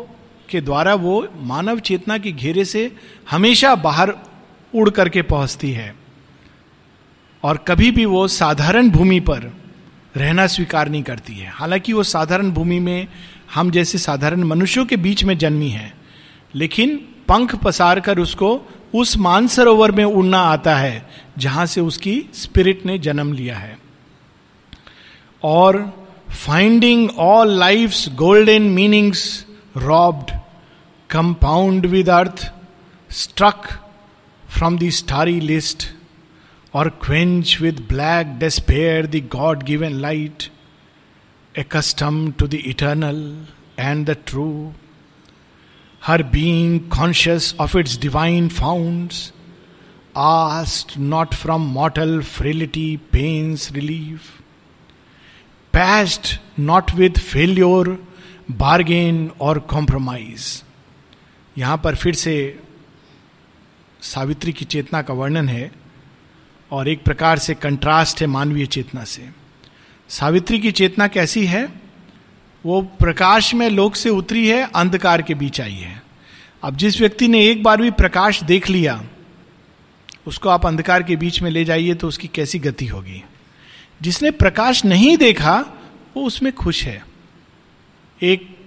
के 0.49 0.61
द्वारा 0.61 0.93
वो 0.95 1.27
मानव 1.41 1.79
चेतना 1.79 2.17
के 2.17 2.31
घेरे 2.31 2.65
से 2.65 2.91
हमेशा 3.31 3.75
बाहर 3.75 4.13
उड़ 4.73 4.89
करके 4.89 5.21
पहुँचती 5.21 5.71
है। 5.71 5.95
और 7.43 7.57
कभी 7.57 7.91
भी 7.91 8.05
वो 8.05 8.27
साधारण 8.27 8.89
भूमि 8.89 9.19
पर 9.19 9.51
रहना 10.15 10.47
स्वीकार 10.47 10.89
नहीं 10.89 11.03
करती 11.03 11.33
है। 11.33 11.49
हालाँकि 11.49 11.93
वो 11.93 12.03
साधारण 12.03 12.51
भूमि 12.51 12.79
में 12.79 13.07
हम 13.53 13.71
जैसे 13.71 13.97
साधारण 13.97 14.43
मनुष्यों 14.43 14.85
के 14.85 14.97
बीच 14.97 15.23
में 15.23 15.37
जन्मी 15.37 15.69
है, 15.69 15.93
लेकिन 16.55 16.95
पंख 17.27 17.55
पसार 17.55 17.99
कर 17.99 18.19
उसको 18.19 18.55
उस 18.93 19.17
मानसरोवर 19.17 19.91
में 19.91 20.03
उड़ना 20.03 20.39
आता 20.39 20.75
है 20.75 21.09
जहाँ 21.37 21.65
से 21.65 21.81
उसकी 21.81 22.29
स्पिरिट 22.33 22.85
ने 22.85 22.99
जन्म 22.99 23.33
लिया 23.33 23.57
है। 23.57 23.77
और 25.43 25.93
finding 26.29 27.09
all 27.17 27.51
life 27.51 28.09
golden 28.09 28.61
meanings 28.61 29.45
robbed 29.77 30.31
compound 31.09 31.85
with 31.85 32.09
earth 32.09 32.53
struck 33.11 33.67
from 34.49 34.77
the 34.77 34.89
starry 34.89 35.39
list 35.39 35.83
और 36.73 36.89
quench 36.89 37.57
with 37.61 37.85
black 37.89 38.39
despair 38.39 39.05
the 39.05 39.15
god 39.15 39.63
given 39.63 39.91
light 39.91 40.43
accustomed 41.57 42.37
to 42.39 42.47
the 42.47 42.59
eternal 42.69 43.17
and 43.77 44.05
the 44.07 44.15
true, 44.15 44.73
her 46.07 46.23
being 46.23 46.79
conscious 46.79 47.55
of 47.59 47.77
its 47.77 47.99
divine 47.99 48.49
found 48.49 49.13
asked 50.17 50.97
not 50.97 51.33
from 51.33 51.61
mortal 51.61 52.21
frailty 52.21 52.97
pains 52.97 53.71
relief 53.71 54.21
past 55.73 56.41
not 56.59 56.91
with 56.91 57.09
failure 57.09 58.07
bargain 58.51 59.31
और 59.41 59.59
compromise 59.59 60.63
यहाँ 61.57 61.77
पर 61.77 61.95
फिर 61.95 62.13
से 62.13 62.59
सावित्री 64.01 64.53
की 64.53 64.65
चेतना 64.65 65.01
का 65.01 65.13
वर्णन 65.13 65.49
है 65.49 65.71
और 66.71 66.87
एक 66.87 67.03
प्रकार 67.03 67.39
से 67.39 67.53
कंट्रास्ट 67.53 68.21
है 68.21 68.27
मानवीय 68.27 68.65
चेतना 68.65 69.03
से। 69.03 69.29
सावित्री 70.09 70.59
की 70.59 70.71
चेतना 70.71 71.07
कैसी 71.07 71.45
है? 71.45 71.82
वो 72.65 72.81
प्रकाश 72.81 73.53
में 73.53 73.69
लोक 73.69 73.95
से 73.95 74.09
उतरी 74.09 74.47
है, 74.47 74.69
अंधकार 74.75 75.21
के 75.21 75.33
बीच 75.33 75.61
आई 75.61 75.73
है। 75.73 76.01
अब 76.63 76.75
जिस 76.77 76.99
व्यक्ति 76.99 77.27
ने 77.27 77.45
एक 77.47 77.63
बार 77.63 77.81
भी 77.81 77.91
प्रकाश 77.91 78.43
देख 78.43 78.69
लिया, 78.69 79.03
उसको 80.27 80.49
आप 80.49 80.65
अंधकार 80.65 81.03
के 81.03 81.15
बीच 81.15 81.41
में 81.41 81.51
ले 81.51 81.65
जाइए 81.65 81.93
तो 81.93 82.07
उसकी 82.07 82.27
कैसी 82.27 82.59
गति 82.59 82.87
होगी। 82.87 83.23
जिसने 84.01 84.31
प्रकाश 84.31 84.85
नहीं 84.85 85.17
देखा, 85.17 85.65
वो 86.17 86.23
उसमें 86.23 86.53
खुश 86.53 86.83
है। 86.83 87.05
एक 88.21 88.57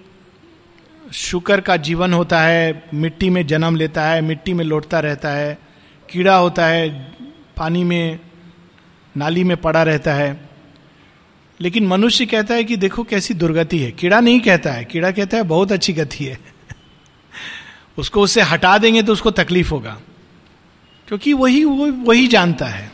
शुकर 1.13 1.61
का 1.61 1.77
जीवन 1.77 2.13
होता 2.13 2.41
है, 2.41 2.83
मिट्टी 2.93 3.29
में 3.29 3.47
जन्म 3.47 3.75
लेता 3.75 4.05
है, 4.05 4.21
मिट्टी 4.21 4.53
में 4.53 4.65
लौटता 4.65 4.99
रहता 4.99 5.29
है, 5.29 5.57
कीड़ा 6.09 6.35
होता 6.35 6.65
है, 6.65 6.89
पानी 7.57 7.83
में, 7.83 8.19
नाली 9.17 9.43
में 9.43 9.57
पड़ा 9.57 9.83
रहता 9.83 10.13
है। 10.13 10.49
लेकिन 11.61 11.87
मनुष्य 11.87 12.25
कहता 12.25 12.53
है 12.53 12.63
कि 12.63 12.75
देखो 12.75 13.03
कैसी 13.03 13.33
दुर्गति 13.33 13.79
है। 13.79 13.91
कीड़ा 13.91 14.19
नहीं 14.19 14.39
कहता 14.39 14.71
है। 14.71 14.85
कीड़ा 14.85 15.11
कहता 15.11 15.37
है 15.37 15.43
बहुत 15.43 15.71
अच्छी 15.71 15.93
गति 15.93 16.25
है। 16.25 16.39
उसको 17.97 18.21
उससे 18.21 18.41
हटा 18.41 18.77
देंगे 18.77 19.03
तो 19.03 19.13
उसको 19.13 19.31
तकलीफ़ 19.31 19.71
होगा। 19.71 20.01
क्योंकि 21.07 21.33
वही, 21.33 21.63
वो 21.63 21.91
वही 21.91 22.27
जानता 22.27 22.65
है। 22.65 22.91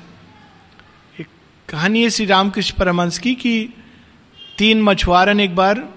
एक 1.20 1.28
कहानी 1.70 2.04
है 2.04 2.10
श्री 2.10 2.26
रामकृष्ण 2.26 2.78
परमंश 2.78 3.18
की 3.18 3.36
कि 3.36 3.70
तीन 4.58 4.82
मछुआरन 4.82 5.40
एक 5.40 5.56
बार 5.56 5.90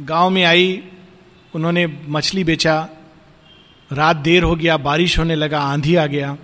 गाँव 0.00 0.30
में 0.30 0.44
आई। 0.44 0.82
उन्होंने 1.54 1.86
मछली 1.86 2.44
बेचा। 2.44 2.88
रात 3.92 4.16
देर 4.16 4.42
हो 4.42 4.56
गया, 4.56 4.76
बारिश 4.76 5.18
होने 5.18 5.34
लगा, 5.34 5.60
आंधी 5.60 5.94
आ 5.94 6.06
गया। 6.06 6.36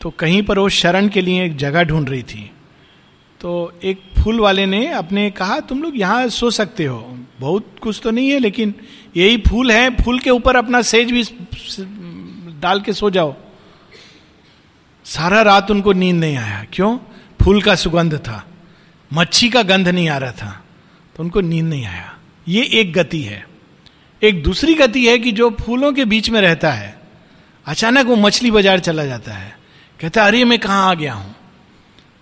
तो 0.00 0.10
कहीं 0.10 0.42
पर 0.42 0.58
वो 0.58 0.68
शरण 0.68 1.08
के 1.08 1.20
लिए 1.20 1.44
एक 1.44 1.56
जगह 1.56 1.82
ढूंढ 1.82 2.10
रही 2.10 2.22
थी। 2.22 2.51
तो 3.42 3.80
एक 3.84 4.02
फूल 4.18 4.40
वाले 4.40 4.66
ने 4.66 4.86
अपने 4.88 5.30
कहा, 5.30 5.60
तुम 5.60 5.82
लोग 5.82 5.98
यहाँ 5.98 6.28
सो 6.28 6.50
सकते 6.50 6.84
हो। 6.84 7.18
बहुत 7.40 7.74
कुछ 7.82 8.00
तो 8.04 8.10
नहीं 8.10 8.30
है, 8.30 8.38
लेकिन 8.38 8.74
यही 9.16 9.36
फूल 9.36 9.72
है। 9.72 9.96
फूल 9.96 10.18
के 10.18 10.30
ऊपर 10.30 10.56
अपना 10.56 10.82
सेज 10.82 11.10
भी 11.10 11.24
डाल 12.60 12.80
के 12.80 12.92
सो 12.92 13.10
जाओ। 13.10 13.34
सारा 15.04 15.42
रात 15.42 15.70
उनको 15.70 15.92
नींद 15.92 16.16
नहीं 16.16 16.36
आया। 16.36 16.66
क्यों? 16.72 16.98
फूल 17.42 17.62
का 17.62 17.74
सुगंध 17.74 18.16
था। 18.16 18.46
मच्छी 19.12 19.48
का 19.50 19.62
गंध 19.62 19.88
नहीं 19.88 20.08
आ 20.08 20.18
रहा 20.18 20.32
था। 20.32 20.64
तो 21.16 21.22
उनको 21.22 21.40
नींद 21.40 21.64
नहीं 21.64 21.86
आया। 21.86 22.18
ये 22.48 22.62
एक 22.62 22.92
गति 22.92 23.22
है। 23.22 23.46
एक 24.22 24.42
दूसरी 24.42 24.74
गति 24.74 25.06
है 25.06 25.18
कि 25.18 25.32
जो 25.32 25.50
फूलों 25.60 25.92
के 25.92 26.04
बीच 26.04 26.30
में 26.30 26.40
रहता 26.40 26.72
है, 26.72 27.00
अचानक 27.66 28.06
वो 28.06 28.16
मछली 28.16 28.50
बाज़ार 28.50 28.80
चला 28.80 29.04
जाता 29.04 29.32
है। 29.32 29.56
कहता 30.00 30.26
अरे, 30.26 30.44
मैं 30.44 30.58
कहाँ 30.58 30.90
आ 30.90 30.94
गया 30.94 31.14
हूँ? 31.14 31.34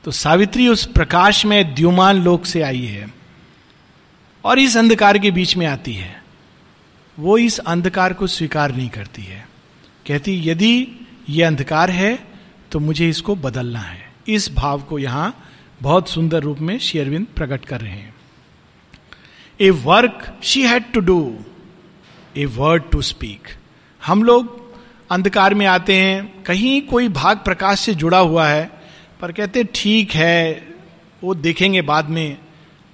तो 0.04 0.10
सावित्री 0.10 0.68
उस 0.68 0.84
प्रकाश 0.86 1.44
में 1.46 1.74
द्युमान 1.74 2.22
लोक 2.22 2.44
से 2.46 2.62
आई 2.62 2.84
है 2.84 3.08
और 4.44 4.58
इस 4.58 4.76
अंधकार 4.76 5.18
के 5.18 5.30
बीच 5.30 5.56
में 5.56 5.66
आती 5.66 5.94
है। 5.94 6.22
वो 7.18 7.36
इस 7.38 7.58
अंधकार 7.58 8.12
को 8.12 8.26
स्वीकार 8.26 8.74
नहीं 8.74 8.88
करती 8.88 9.22
है। 9.22 9.48
कहती, 10.06 10.40
यदि 10.50 10.86
ये 11.28 11.42
अंधकार 11.42 11.90
है 11.90 12.18
तो 12.72 12.80
मुझे 12.80 13.08
इसको 13.08 13.34
बदलना 13.36 13.80
है। 13.80 14.08
इस 14.28 14.50
भाव 14.54 14.82
को 14.82 14.98
यहाँ 14.98 15.34
बहुत 15.82 16.08
सुंदर 16.08 16.42
रूप 16.42 16.58
में 16.58 16.78
शेयरविंद 16.78 17.26
प्रकट 17.36 17.64
कर 17.64 17.80
रहे 17.80 17.90
हैं। 17.90 18.14
A 19.60 19.70
work 19.70 20.38
she 20.42 20.62
had 20.62 20.92
to 20.92 21.00
do, 21.00 21.38
a 22.36 22.44
word 22.46 22.90
to 22.92 23.02
speak. 23.02 23.48
हम 24.02 24.22
लोग 24.22 24.58
अंधकार 25.10 25.54
में 25.54 25.66
आते 25.66 25.94
हैं, 25.94 26.42
कहीं 26.42 26.80
कोई 26.82 27.08
भाग 27.10 27.38
प्रकाश 27.38 27.80
से 27.80 27.94
जुड़ा 27.94 28.18
हुआ 28.18 28.48
है 28.48 28.79
पर 29.20 29.32
कहते, 29.32 29.64
ठीक 29.64 30.10
है, 30.10 30.68
वो 31.24 31.34
देखेंगे 31.34 31.82
बाद 31.82 32.08
में। 32.08 32.38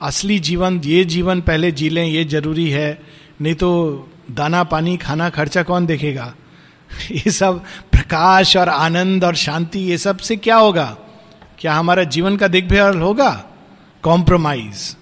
असली 0.02 0.38
जीवन, 0.38 0.80
ये 0.84 1.04
जीवन 1.04 1.40
पहले 1.40 1.72
जी 1.72 1.88
लें, 1.88 2.06
ये 2.06 2.24
ज़रूरी 2.24 2.70
है। 2.70 3.02
नहीं 3.40 3.54
तो 3.54 4.08
दाना, 4.30 4.64
पानी, 4.64 4.96
खाना, 4.96 5.30
खर्चा 5.30 5.62
कौन 5.62 5.86
देखेगा? 5.86 6.34
ये 7.10 7.30
सब 7.30 7.64
प्रकाश 7.92 8.56
और 8.56 8.68
आनंद 8.68 9.24
और 9.24 9.34
शांति, 9.34 9.78
ये 9.78 9.98
सबसे 9.98 10.36
क्या 10.36 10.56
होगा? 10.56 10.96
क्या 11.58 11.74
हमारा 11.74 12.04
जीवन 12.04 12.36
का 12.36 12.48
देखभाल 12.48 12.98
होगा? 12.98 13.44
कॉम्प्रोमाइज 14.02 14.96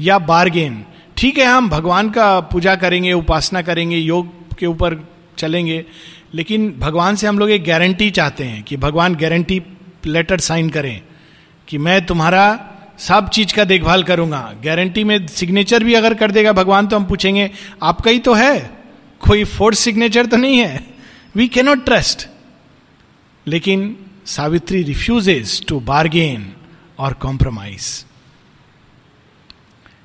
या 0.00 0.18
बार्गेन 0.18 0.84
ठीक 1.16 1.38
है, 1.38 1.44
हम 1.44 1.68
भगवान 1.68 2.10
का 2.10 2.40
पूजा 2.40 2.76
करेंगे, 2.76 3.12
उपासना 3.12 3.62
करेंगे, 3.62 3.96
योग 3.96 4.54
के 4.58 4.66
ऊपर 4.66 5.08
चलेंगे, 5.38 5.84
लेकिन 6.34 6.76
भगवान 6.78 7.16
से 7.16 7.26
हम 7.26 7.38
लोग 7.38 7.50
एक 7.50 7.64
गारंटी 7.64 8.10
चाहते 8.10 8.44
हैं 8.44 8.62
कि 8.62 8.76
भगवान 8.76 9.14
गारंटी 9.14 9.62
लेटर 10.06 10.40
साइन 10.40 10.68
करें 10.70 11.02
कि 11.68 11.78
मैं 11.78 12.04
तुम्हारा 12.06 12.44
सब 12.98 13.28
चीज़ 13.28 13.54
का 13.54 13.64
देखभाल 13.64 14.02
करूँगा। 14.02 14.40
गारंटी 14.64 15.04
में 15.04 15.26
सिग्नेचर 15.26 15.84
भी 15.84 15.94
अगर 15.94 16.14
कर 16.14 16.30
देगा, 16.30 16.52
भगवान 16.52 16.86
तो 16.86 16.96
हम 16.96 17.04
पूछेंगे, 17.04 17.50
आपका 17.82 18.10
ही 18.10 18.18
तो 18.18 18.34
है। 18.34 18.58
कोई 19.20 19.44
फोर्स 19.44 19.78
सिग्नेचर 19.78 20.26
तो 20.26 20.36
नहीं 20.36 20.58
है। 20.58 20.84
वी 21.36 21.48
कैनॉट 21.48 21.84
ट्रस्ट 21.84 22.26
लेकिन 23.46 23.96
सावित्री 24.26 24.82
रिफ्यूजेज 24.82 25.64
टू 25.66 25.78
बार्गेन 25.80 26.52
और 26.98 27.12
compromise 27.12 28.04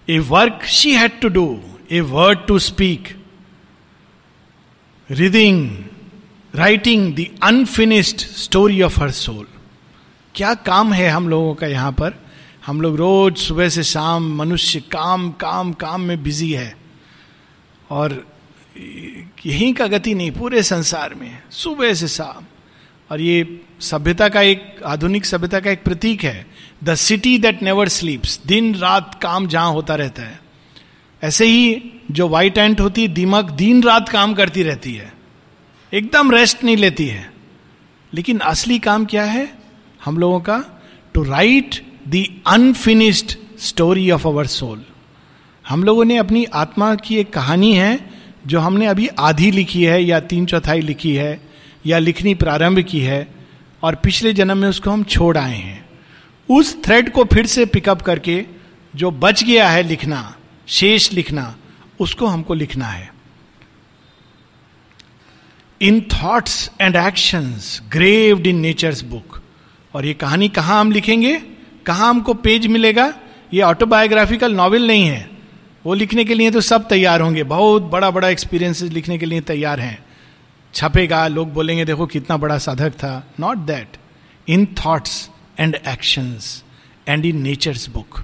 a 0.08 0.18
work 0.20 0.63
she 0.70 0.94
had 0.94 1.20
to 1.22 1.30
do 1.30 1.60
a 1.92 2.00
word 2.00 2.46
to 2.48 2.60
speak 2.60 3.16
reading 5.10 5.70
writing 6.54 7.13
the 7.16 7.25
unfinished 7.44 8.20
story 8.38 8.82
of 8.82 9.00
her 9.01 9.12
soul 9.12 9.46
क्या 10.38 10.53
काम 10.53 10.94
है 10.94 11.10
हम 11.10 11.29
लोगों 11.29 11.56
का 11.56 11.67
यहाँ 11.67 11.91
पर? 11.91 12.25
हम 12.65 12.82
लोग 12.82 12.96
रोज 12.96 13.38
सुबह 13.38 13.70
से 13.70 13.84
शाम 13.84 14.36
मनुष्य 14.36 14.79
काम 14.79 15.32
काम 15.32 15.74
काम 15.74 16.01
में 16.01 16.24
बिज़ी 16.24 16.51
है। 16.51 16.77
और 17.89 18.27
यहीं 19.46 19.74
का 19.74 19.88
गति 19.88 20.13
नहीं, 20.13 20.32
पूरे 20.32 20.63
संसार 20.63 21.13
में 21.13 21.44
सुबह 21.51 21.94
से 21.94 22.08
शाम। 22.08 22.46
और 23.12 23.22
ये 23.22 23.62
सभ्यता 23.79 24.29
का 24.29 24.41
एक, 24.41 24.75
आधुनिक 24.86 25.25
सभ्यता 25.25 25.60
का 25.60 25.72
एक 25.72 25.84
प्रतीक 25.84 26.24
है। 26.24 26.48
The 26.84 26.96
city 26.96 27.38
that 27.38 27.63
never 27.63 27.88
sleeps 27.88 28.39
दिन 28.46 28.75
रात 28.75 29.20
काम 29.22 29.48
जहाँ 29.48 29.72
होता 29.72 29.96
रहता 29.96 30.24
है। 30.24 30.39
ऐसे 31.24 31.46
ही 31.46 31.91
जो 32.12 32.27
वाइट 32.27 32.58
एंट 32.58 32.82
होती 32.82 33.01
है 33.01 33.08
दिमाग 33.08 33.50
दिन 33.50 33.84
रात 33.84 34.10
काम 34.10 34.34
करती 34.34 34.63
रहती 34.63 34.94
है। 34.94 35.13
एकदम 35.94 36.32
रेस्ट 36.32 36.63
नहीं 36.63 36.77
लेती 36.77 37.08
है। 37.08 37.34
लेकिन 38.13 38.39
असली 38.39 38.79
काम 38.79 39.06
क्या 39.06 39.24
है? 39.24 39.56
हम 40.07 40.17
लोगों 40.17 40.39
का 40.39 40.81
to 41.13 41.23
write 41.23 41.85
the 42.07 42.41
unfinished 42.47 43.31
story 43.59 44.11
of 44.11 44.27
our 44.27 44.45
soul 44.45 44.85
हम 45.67 45.83
लोगों 45.83 46.05
ने 46.05 46.17
अपनी 46.17 46.45
आत्मा 46.45 46.95
की 46.95 47.17
एक 47.17 47.33
कहानी 47.33 47.73
है, 47.73 48.09
जो 48.47 48.59
हमने 48.59 48.85
अभी 48.85 49.07
आधी 49.07 49.51
लिखी 49.51 49.83
है, 49.83 50.03
या 50.03 50.19
तीन 50.19 50.45
चौथाई 50.45 50.81
लिखी 50.81 51.15
है, 51.15 51.41
या 51.85 51.99
लिखनी 51.99 52.35
प्रारंभ 52.35 52.79
की 52.79 52.99
है, 52.99 53.27
और 53.83 53.95
पिछले 53.95 54.33
जन्म 54.33 54.57
में 54.57 54.67
उसको 54.67 54.91
हम 54.91 55.03
छोड़ 55.03 55.37
आए 55.37 55.55
हैं। 55.55 55.89
उस 56.49 56.83
थ्रेड 56.83 57.11
को 57.11 57.23
फिर 57.23 57.45
से 57.45 57.65
पिकअप 57.65 58.01
करके, 58.01 58.45
जो 58.95 59.11
बच 59.11 59.43
गया 59.43 59.69
है 59.69 59.83
लिखना, 59.83 60.35
शेष 60.67 61.13
लिखना, 61.13 61.55
उसको 61.99 62.25
हमको 62.25 62.53
लिखना 62.53 62.85
है। 62.85 63.13
In 65.81 66.01
thoughts 66.01 66.71
and 66.81 66.95
actions 66.95 67.81
graved 67.91 68.47
in 68.47 68.59
nature's 68.59 69.01
book 69.01 69.41
और 69.94 70.06
ये 70.06 70.13
कहानी 70.13 70.50
कहाँ 70.50 70.79
हम 70.79 70.91
लिखेंगे? 70.91 71.36
कहाँ 71.86 72.10
हमको 72.10 72.34
पेज 72.34 72.67
मिलेगा? 72.67 73.13
ये 73.53 73.62
ऑटोबायोग्राफिकल 73.62 74.53
नॉवेल 74.53 74.88
नहीं 74.88 75.06
है। 75.06 75.29
वो 75.86 75.94
लिखने 75.94 76.25
के 76.25 76.34
लिए 76.34 76.51
तो 76.51 76.62
सब 76.62 76.88
तैयार 76.88 77.22
होंगे। 77.22 77.44
बहुत 77.44 77.84
बड़ा 77.84 78.12
बड़ा 78.12 78.29
एक्सपीरियंस 78.29 78.82
लिखने 78.82 79.17
के 79.17 79.25
लिए 79.25 79.41
तैयार 79.41 79.79
हैं। 79.79 80.06
छपेगा, 80.74 81.27
लोग 81.27 81.53
बोलेंगे, 81.53 81.86
देखो, 81.86 82.06
कितना 82.06 82.38
बड़ा 82.38 82.58
साधक 82.58 82.91
था। 82.91 83.34
Not 83.39 83.58
that 83.58 83.98
in 84.48 84.65
thoughts 84.86 85.29
and 85.60 85.75
actions 85.88 86.63
and 87.08 87.25
in 87.25 87.41
nature's 87.41 87.89
book 87.89 88.24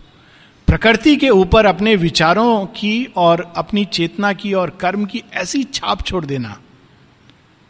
प्रकृति 0.67 1.15
के 1.15 1.29
ऊपर 1.29 1.65
अपने 1.65 1.96
विचारों 1.96 2.65
की 2.65 3.05
और 3.15 3.53
अपनी 3.58 3.86
चेतना 3.86 4.34
की 4.34 4.53
और 4.53 4.70
कर्म 4.70 5.05
की 5.05 5.24
ऐसी 5.34 5.63
छाप 5.63 6.01
छोड़ 6.05 6.25
देना 6.25 6.58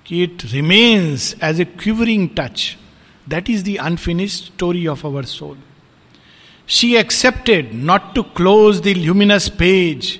कि 0.05 0.23
it 0.23 0.41
remains 0.45 1.35
as 1.43 1.61
a 1.61 1.65
quivering 1.65 2.27
touch 2.37 2.77
that 3.29 3.49
is 3.49 3.63
the 3.63 3.77
unfinished 3.77 4.45
story 4.45 4.87
of 4.87 5.07
our 5.07 5.25
soul 5.25 5.57
she 6.67 6.95
accepted 6.95 7.73
not 7.73 8.13
to 8.15 8.23
close 8.23 8.81
the 8.81 8.87
luminous 8.87 9.49
page 9.49 10.19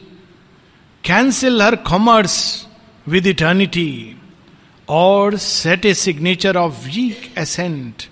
cancel 1.03 1.61
her 1.61 1.75
commerce 1.75 2.67
with 3.07 3.27
eternity 3.27 4.15
और 4.89 5.37
set 5.37 5.85
a 5.85 5.93
signature 5.93 6.57
of 6.57 6.85
weak 6.85 7.33
assent 7.37 8.03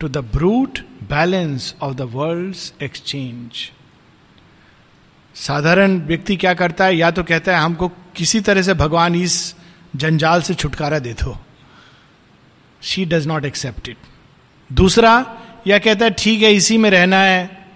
to 0.00 0.08
the 0.08 0.18
brute 0.18 0.78
balance 1.02 1.74
of 1.82 1.94
the 1.94 2.00
world 2.00 2.82
exchange 2.82 3.70
साधारण 5.34 6.00
व्यक्ति 6.00 6.36
क्या 6.36 6.54
करता 6.54 6.84
है? 6.84 6.96
या 6.96 7.10
तो 7.10 7.22
कहता 7.22 7.56
है, 7.56 7.62
हमको 7.62 7.88
किसी 7.88 8.40
तरह 8.40 8.62
से 8.62 8.74
भगवान 8.74 9.14
इस 9.14 9.54
जंजाल 9.96 10.42
से 10.42 10.54
छुटकारा 10.54 10.98
दे 10.98 11.12
दो. 11.12 11.36
She 12.82 13.04
does 13.04 13.26
not 13.26 13.44
accept 13.44 13.88
it 13.88 13.96
दूसरा, 14.70 15.12
या 15.66 15.78
कहता 15.78 16.04
है, 16.04 16.10
ठीक 16.12 16.42
है, 16.42 16.52
इसी 16.52 16.78
में 16.78 16.90
रहना 16.90 17.20
है, 17.20 17.66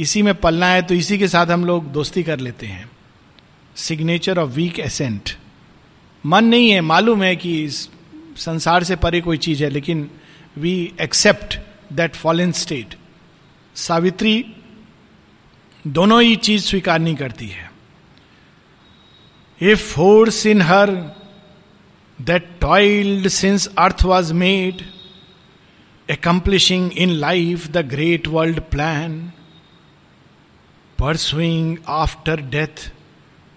इसी 0.00 0.22
में 0.22 0.34
पलना 0.34 0.66
है 0.66 0.82
तो 0.82 0.94
इसी 0.94 1.18
के 1.18 1.28
साथ 1.28 1.46
हम 1.46 1.64
लोग 1.64 1.90
दोस्ती 1.92 2.22
कर 2.22 2.40
लेते 2.40 2.66
हैं। 2.66 2.90
सिग्नेचर 3.76 4.38
ऑफ़ 4.38 4.50
वीक 4.50 4.78
एसेंट 4.80 5.30
मन 6.24 6.44
नहीं 6.44 6.70
है, 6.70 6.80
मालूम 6.80 7.22
है 7.22 7.34
कि 7.36 7.62
इस 7.64 7.88
संसार 8.36 8.84
से 8.84 8.96
परे 8.96 9.20
कोई 9.20 9.38
चीज़ 9.38 9.64
है, 9.64 9.70
लेकिन 9.70 10.10
we 10.56 10.92
accept 11.00 11.58
that 11.92 12.14
fallen 12.14 12.52
state 12.52 12.94
Savitri 13.76 14.44
दोनों 15.84 16.20
ही 16.22 16.36
चीज़ 16.36 16.64
स्वीकार 16.64 16.98
नहीं 16.98 17.14
करती 17.16 17.46
है। 17.46 17.70
If 19.60 19.82
force 19.84 20.44
in 20.46 20.62
her 20.62 20.90
that 22.18 22.48
toiled 22.60 23.28
since 23.28 23.66
earth 23.78 24.04
was 24.04 24.32
made 24.34 24.82
accomplishing 26.08 26.90
in 26.92 27.20
life 27.20 27.70
the 27.72 27.82
great 27.82 28.26
world 28.26 28.70
plan, 28.70 29.32
pursuing 30.98 31.78
after 31.86 32.36
death 32.36 32.90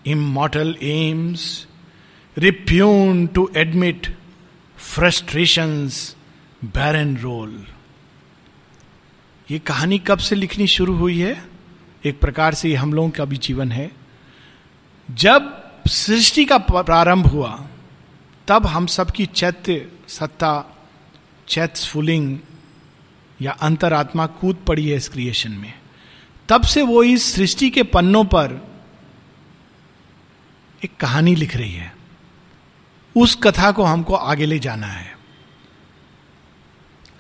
immortal 0.06 0.74
aims, 0.82 1.66
repugned 2.38 3.34
to 3.34 3.50
admit 3.56 4.10
frustrations, 4.78 6.16
barren 6.62 7.18
role. 7.24 7.56
ये 9.48 9.60
कहानी 9.60 9.98
कब 10.00 10.18
से 10.18 10.36
लिखनी 10.36 10.68
शुरू 10.68 10.94
हुई 10.96 11.20
है 11.20 11.36
एक 12.06 12.20
प्रकार 12.20 12.54
से 12.54 12.74
हम 12.76 12.94
लोगों 12.94 13.10
का 13.10 13.26
भी 13.26 13.38
जीवन 13.38 13.72
है 13.72 13.90
जब 15.10 15.50
सृष्टि 15.88 16.46
का 16.46 16.58
प्रारंभ 16.58 17.26
हुआ 17.28 17.50
तब 18.48 18.66
हम 18.66 18.86
सबकी 18.88 19.26
चैत्य 19.26 19.88
सत्ता 20.08 20.54
चैत 21.52 21.78
फुलिंग 21.78 22.40
या 23.42 23.52
अंतरात्मा 23.52 24.26
कूद 24.26 24.56
पड़ी 24.68 24.90
है 24.90 24.98
इस 24.98 25.10
क्रिएशन 25.10 25.52
में। 25.52 25.74
तब 26.50 26.62
से 26.62 26.82
वो 26.82 27.04
इस 27.04 27.34
सृष्टि 27.34 27.70
के 27.70 27.84
पन्नों 27.84 28.26
पर 28.26 28.68
एक 30.84 30.98
कहानी 30.98 31.36
लिख 31.36 31.56
रही 31.56 31.72
है। 31.72 31.96
उस 33.18 33.36
कथा 33.36 33.72
को 33.72 33.84
हमको 33.84 34.14
आगे 34.14 34.46
ले 34.46 34.60
जाना 34.60 34.88
है। 34.88 35.18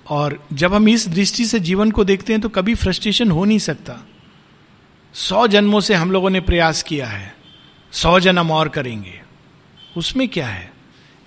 और 0.09 0.47
जब 0.53 0.73
हम 0.73 0.89
इस 0.89 1.09
दृष्टि 1.09 1.45
से 1.45 1.59
जीवन 1.59 1.91
को 1.91 2.03
देखते 2.03 2.33
हैं 2.33 2.41
तो 2.41 2.49
कभी 2.49 2.75
फ्रस्ट्रेशन 2.75 3.31
हो 3.31 3.45
नहीं 3.45 3.59
सकता। 3.59 4.07
सौ 5.13 5.47
जन्मों 5.47 5.79
से 5.79 5.93
हम 5.93 6.11
लोगों 6.11 6.29
ने 6.29 6.39
प्रयास 6.39 6.83
किया 6.83 7.07
है। 7.07 7.35
सौ 7.91 8.19
जन्म 8.19 8.51
और 8.51 8.69
करेंगे। 8.69 9.21
उसमें 9.97 10.29
क्या 10.29 10.47
है? 10.47 10.73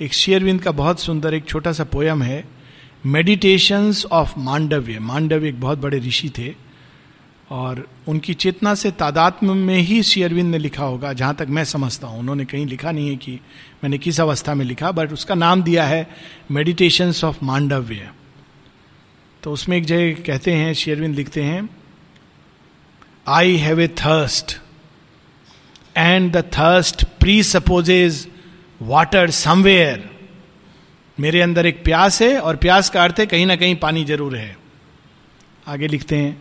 एक 0.01 0.13
शेयरविंद 0.13 0.63
का 0.63 0.71
बहुत 0.71 1.01
सुंदर 1.01 1.35
एक 1.35 1.45
छोटा 1.45 1.73
सा 1.73 1.85
पोयम 1.85 2.23
है। 2.23 2.54
मेडिटेशंस 3.07 4.07
ऑफ़ 4.07 4.39
मांडव्य 4.39 4.99
मांडव्य 4.99 5.49
एक 5.49 5.61
बहुत 5.61 5.79
बड़े 5.79 5.99
ऋषि 5.99 6.31
थे 6.39 6.55
और 7.51 7.89
उनकी 8.09 8.35
चेतना 8.35 8.75
से 8.75 8.91
तादात्म्य 8.91 9.53
में 9.53 9.79
ही 9.79 10.03
शेयरविंद 10.03 10.51
ने 10.51 10.59
लिखा 10.59 10.85
होगा, 10.85 11.13
जहाँ 11.13 11.35
तक 11.35 11.47
मैं 11.49 11.65
समझता 11.65 12.07
हूँ। 12.07 12.19
उन्होंने 12.19 12.45
कहीं 12.45 12.67
लिखा 12.67 12.91
नहीं 12.91 13.09
है 13.09 13.17
कि 13.17 13.41
मैंने 13.85 13.99
किस 13.99 14.21
अवस्था 14.21 14.55
में 14.55 14.65
लिखा 14.65 14.91
बट 14.93 15.13
उसका 15.13 15.35
नाम 15.35 15.63
दिया 15.63 15.85
है 15.85 16.11
मेडिटेशंस 16.51 17.25
ऑफ़ 17.25 17.39
मांडव्य 17.43 18.11
तो 19.43 19.53
उसमें 19.53 19.77
एक 19.77 19.85
जगह 19.85 20.13
कहते 20.13 20.53
हैं 20.53 20.75
शेयरविंद 20.75 21.15
लिखते 21.15 21.43
हैं 21.43 21.69
I 23.29 23.57
have 23.57 23.81
a 23.81 23.89
thirst 23.89 24.57
and 25.97 26.33
the 26.33 26.37
thirst 26.37 27.05
presupposes 27.43 28.29
water 28.83 29.31
somewhere 29.31 30.14
मेरे 31.19 31.41
अंदर 31.41 31.67
एक 31.67 31.83
प्यास 31.85 32.21
है 32.23 32.39
और 32.39 32.57
प्यास 32.57 32.91
का 32.91 33.03
अर्थ 33.05 33.19
है 33.21 33.27
कहीं 33.27 33.47
ना 33.47 33.57
कहीं 33.57 33.75
पानी 33.77 34.05
ज़रूर 34.05 34.37
है। 34.37 34.57
आगे 35.67 35.87
लिखते 35.89 36.17
हैं 36.17 36.37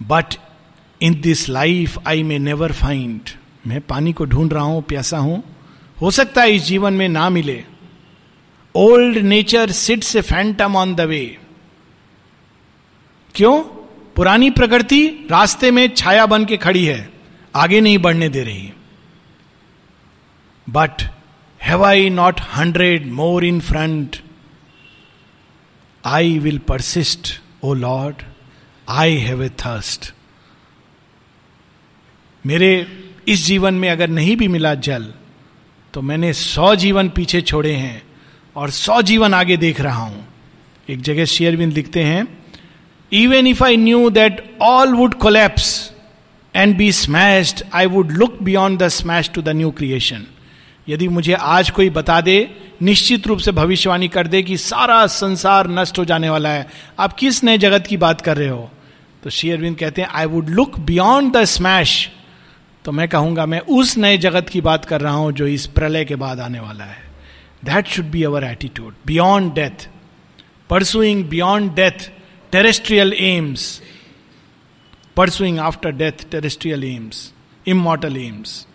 but 0.00 0.34
in 1.00 1.20
this 1.20 1.48
life 1.48 1.98
I 2.08 2.22
may 2.22 2.38
never 2.38 2.72
find 2.72 3.28
मैं 3.66 3.80
पानी 3.80 4.12
को 4.12 4.24
ढूंढ 4.24 4.52
रहा 4.52 4.62
हूँ, 4.62 4.82
प्यासा 4.82 5.18
हूँ। 5.18 5.42
हो 5.96 6.10
सकता 6.10 6.42
है 6.42 6.54
इस 6.54 6.62
जीवन 6.62 6.92
में 6.92 7.08
ना 7.08 7.28
मिले। 7.30 7.62
Old 8.74 9.18
nature 9.18 9.70
sits 9.72 10.14
a 10.16 10.20
phantom 10.22 10.76
on 10.76 10.94
the 10.94 11.00
way 11.02 11.24
क्यों? 13.34 13.60
पुरानी 14.16 14.50
प्रकृति 14.50 15.06
रास्ते 15.30 15.70
में 15.70 15.88
छाया 15.88 16.26
बन 16.26 16.44
के 16.44 16.56
खड़ी 16.56 16.84
है, 16.84 17.08
आगे 17.54 17.80
नहीं 17.80 17.98
बढ़ने 17.98 18.28
दे 18.28 18.42
रही। 18.44 18.72
But 20.66 21.02
have 21.62 21.84
I 21.84 22.10
not 22.10 22.40
hundred 22.56 23.06
more 23.12 23.44
in 23.44 23.60
front 23.60 24.16
I 26.04 26.38
will 26.38 26.58
persist 26.58 27.40
O 27.62 27.74
Lord 27.74 28.16
I 28.88 29.16
have 29.16 29.42
a 29.42 29.48
thirst 29.48 30.14
मेरे 32.46 32.86
इस 33.28 33.46
जीवन 33.46 33.74
में 33.74 33.90
अगर 33.90 34.08
नहीं 34.08 34.36
भी 34.36 34.48
मिला 34.48 34.74
जल 34.74 35.14
तो 35.94 36.02
मैंने 36.02 36.32
सौ 36.32 36.74
जीवन 36.74 37.08
पीछे 37.08 37.40
छोड़े 37.40 37.72
हैं 37.72 38.02
और 38.56 38.70
सौ 38.70 39.02
जीवन 39.02 39.34
आगे 39.34 39.56
देख 39.56 39.80
रहा 39.80 40.02
हूँ। 40.02 40.28
एक 40.90 41.00
जगह 41.00 41.24
शेयरविंद 41.24 41.72
लिखते 41.72 42.02
हैं 42.02 42.44
even 43.12 43.46
if 43.46 43.64
I 43.64 43.76
knew 43.76 44.10
that 44.10 44.58
all 44.62 44.94
would 44.94 45.14
collapse 45.14 45.92
and 46.56 46.76
be 46.76 46.92
smashed 46.92 47.64
I 47.72 47.86
would 47.86 48.12
look 48.12 48.42
beyond 48.42 48.78
the 48.82 48.88
smash 48.88 49.30
to 49.30 49.42
the 49.42 49.48
new 49.48 49.70
creation 49.70 50.26
यदि 50.88 51.08
मुझे 51.08 51.32
आज 51.34 51.70
कोई 51.70 51.90
बता 51.90 52.20
दे, 52.20 52.48
निश्चित 52.82 53.26
रूप 53.26 53.38
से 53.38 53.52
भविष्यवाणी 53.52 54.08
कर 54.08 54.26
दे 54.26 54.42
कि 54.42 54.56
सारा 54.56 55.06
संसार 55.06 55.68
नष्ट 55.70 55.98
हो 55.98 56.04
जाने 56.04 56.30
वाला 56.30 56.48
है। 56.48 56.66
आप 56.98 57.12
किस 57.12 57.42
नए 57.44 57.58
जगत 57.58 57.86
की 57.86 57.96
बात 57.96 58.20
कर 58.20 58.36
रहे 58.36 58.48
हो? 58.48 58.70
तो 59.22 59.30
शेयरविंद 59.30 59.76
कहते 59.78 60.02
हैं 60.02 60.08
I 60.08 60.26
would 60.26 60.48
look 60.48 60.78
beyond 60.80 61.36
the 61.36 61.44
smash 61.44 62.10
तो 62.84 62.92
मैं 62.92 63.08
कहूँगा, 63.08 63.44
मैं 63.46 63.60
उस 63.60 63.96
नए 63.98 64.16
जगत 64.18 64.48
की 64.48 64.60
बात 64.60 64.84
कर 64.84 65.00
रहा 65.00 65.12
हूँ 65.12 65.32
जो 65.32 65.46
इस 65.46 65.66
प्रलय 65.66 66.04
के 66.04 66.16
बाद 66.16 66.40
आने 66.40 66.60
वाला 66.60 66.84
है। 66.84 67.02
That 67.64 67.88
should 67.88 68.06
be 68.06 68.22
our 68.22 68.44
attitude 68.44 68.94
beyond 69.06 69.52
death 69.54 69.88
pursuing 70.70 71.24
beyond 71.24 71.72
death 71.74 72.10
terrestrial 72.52 73.12
aims 73.12 73.80
pursuing 75.16 75.58
after 75.60 75.92
death 75.92 76.30
terrestrial 76.30 76.84
aims 76.84 77.32
immortal 77.66 78.16
aims 78.16 78.66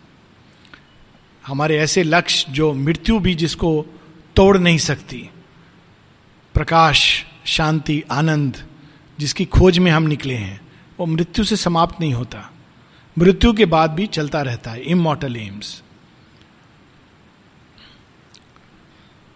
हमारे 1.48 1.78
ऐसे 1.78 2.04
लक्ष्य 2.04 2.52
जो 2.52 2.74
मृत्यु 2.74 3.20
भी 3.20 3.36
जिसको 3.36 3.86
तोड़ 4.36 4.58
नहीं 4.58 4.78
सकती। 4.78 5.30
प्रकाश, 6.54 7.26
शांति, 7.46 8.04
आनंद 8.12 8.66
जिसकी 9.20 9.46
खोज 9.46 9.80
में 9.80 9.92
हम 9.92 10.04
निकले 10.04 10.34
हैं, 10.34 10.62
वो 11.00 11.06
मृत्यु 11.06 11.46
से 11.46 11.56
समाप्त 11.56 12.00
नहीं 12.00 12.14
होता। 12.14 12.52
मृत्यु 13.18 13.54
के 13.54 13.66
बाद 13.66 13.92
भी 13.92 14.08
चलता 14.08 14.42
रहता 14.42 14.72
है 14.72 14.82
immortal 14.82 15.36
aims 15.36 15.84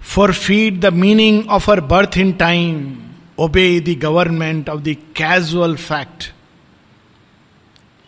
for 0.02 0.34
feed 0.34 0.80
the 0.80 0.94
meaning 0.94 1.50
of 1.50 1.72
our 1.72 1.80
birth 1.82 2.18
in 2.18 2.32
time 2.34 2.98
obey 3.40 3.80
the 3.80 3.98
government 4.00 4.70
of 4.70 4.82
the 4.82 4.96
casual 5.16 5.76
fact 5.76 6.34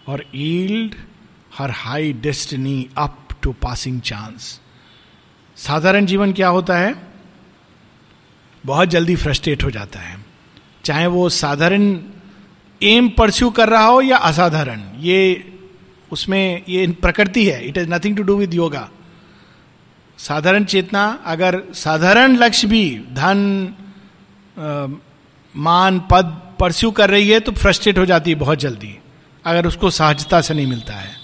और 0.08 0.26
yield 0.36 0.96
her 1.58 1.72
high 1.72 2.14
destiny 2.14 2.90
up 2.98 3.23
to 3.44 3.52
passing 3.52 4.02
chance 4.02 4.60
साधारण 5.58 6.06
जीवन 6.06 6.34
क्या 6.34 6.48
होता 6.48 6.78
है? 6.78 6.96
बहुत 8.64 8.90
जल्दी 8.90 9.16
फ्रस्ट्रेट 9.16 9.64
हो 9.64 9.72
जाता 9.72 10.00
है। 10.00 10.26
चाहे 10.86 11.08
वो 11.08 11.30
साधारण 11.30 11.98
एम 12.82 13.10
परस्यू 13.10 13.50
कर 13.50 13.70
रहा 13.70 13.86
हो 13.86 14.02
या 14.02 14.18
असाधारण 14.18 14.82
ये 15.00 15.20
उसमें 16.12 16.64
ये 16.70 16.88
प्रकृति 17.02 17.46
है। 17.50 17.64
It 17.66 17.78
is 17.78 17.90
nothing 17.90 18.18
to 18.18 18.24
do 18.24 18.38
with 18.38 18.54
yoga 18.54 18.90
साधारण 20.20 20.64
चेतना 20.66 21.06
अगर 21.26 21.62
साधारण 21.74 22.36
लक्ष्य 22.36 22.68
भी 22.68 22.84
धन 23.12 23.40
आ, 24.60 24.88
मान 25.56 26.00
पद 26.12 26.26
परस्यू 26.60 26.92
कर 26.92 27.10
रही 27.10 27.30
है 27.30 27.40
तो 27.40 27.52
फ्रस्ट्रेट 27.52 27.98
हो 27.98 28.06
जाती 28.06 28.32
है 28.32 28.36
बहुत 28.36 28.60
जल्दी। 28.60 28.98
अगर 29.46 29.66
उसको 29.68 29.90
सहजता 29.90 30.42
से 30.42 30.54
नहीं 30.54 30.68
मिलता 30.68 30.94
है। 30.94 31.23